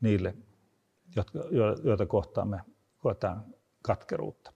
niille, 0.00 0.34
jotka, 1.16 1.38
joita 1.84 2.06
kohtaamme 2.06 2.60
koetaan 2.98 3.54
katkeruutta. 3.82 4.52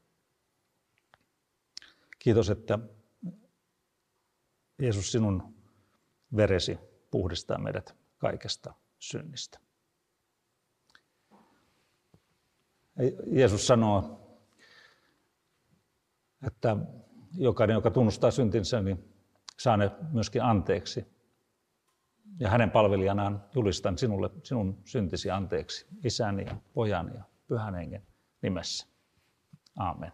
Kiitos, 2.19 2.51
että 2.51 2.79
Jeesus 4.79 5.13
sinun 5.13 5.55
veresi 6.37 6.79
puhdistaa 7.11 7.59
meidät 7.59 7.97
kaikesta 8.19 8.75
synnistä. 8.99 9.59
Jeesus 13.27 13.67
sanoo, 13.67 14.21
että 16.47 16.77
jokainen, 17.39 17.75
joka 17.75 17.91
tunnustaa 17.91 18.31
syntinsä, 18.31 18.83
niin 18.83 19.05
saa 19.59 19.77
ne 19.77 19.91
myöskin 20.13 20.43
anteeksi. 20.43 21.07
Ja 22.41 22.51
hänen 22.51 22.71
palvelijanaan 22.71 23.45
julistan 23.55 23.99
sinulle 23.99 24.31
sinun 24.43 24.79
syntisi 24.85 25.31
anteeksi 25.31 25.87
isäni 26.05 26.45
ja 26.47 26.57
pojani 26.75 27.15
ja 27.15 27.23
pyhän 27.47 27.75
hengen 27.75 28.03
nimessä. 28.43 28.87
Aamen. 29.79 30.13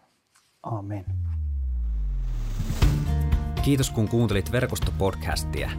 Aamen. 0.62 1.04
Kiitos 3.62 3.90
kun 3.90 4.08
kuuntelit 4.08 4.52
verkostopodcastia. 4.52 5.70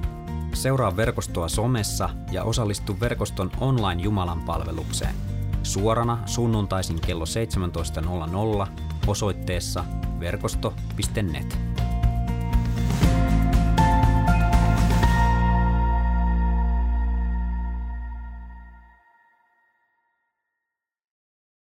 Seuraa 0.53 0.97
verkostoa 0.97 1.47
somessa 1.47 2.09
ja 2.31 2.43
osallistu 2.43 2.99
verkoston 2.99 3.51
online 3.59 4.01
Jumalan 4.01 4.41
palvelukseen. 4.41 5.15
Suorana 5.63 6.27
sunnuntaisin 6.27 7.01
kello 7.01 7.25
17.00 7.25 8.88
osoitteessa 9.07 9.85
verkosto.net. 10.19 11.68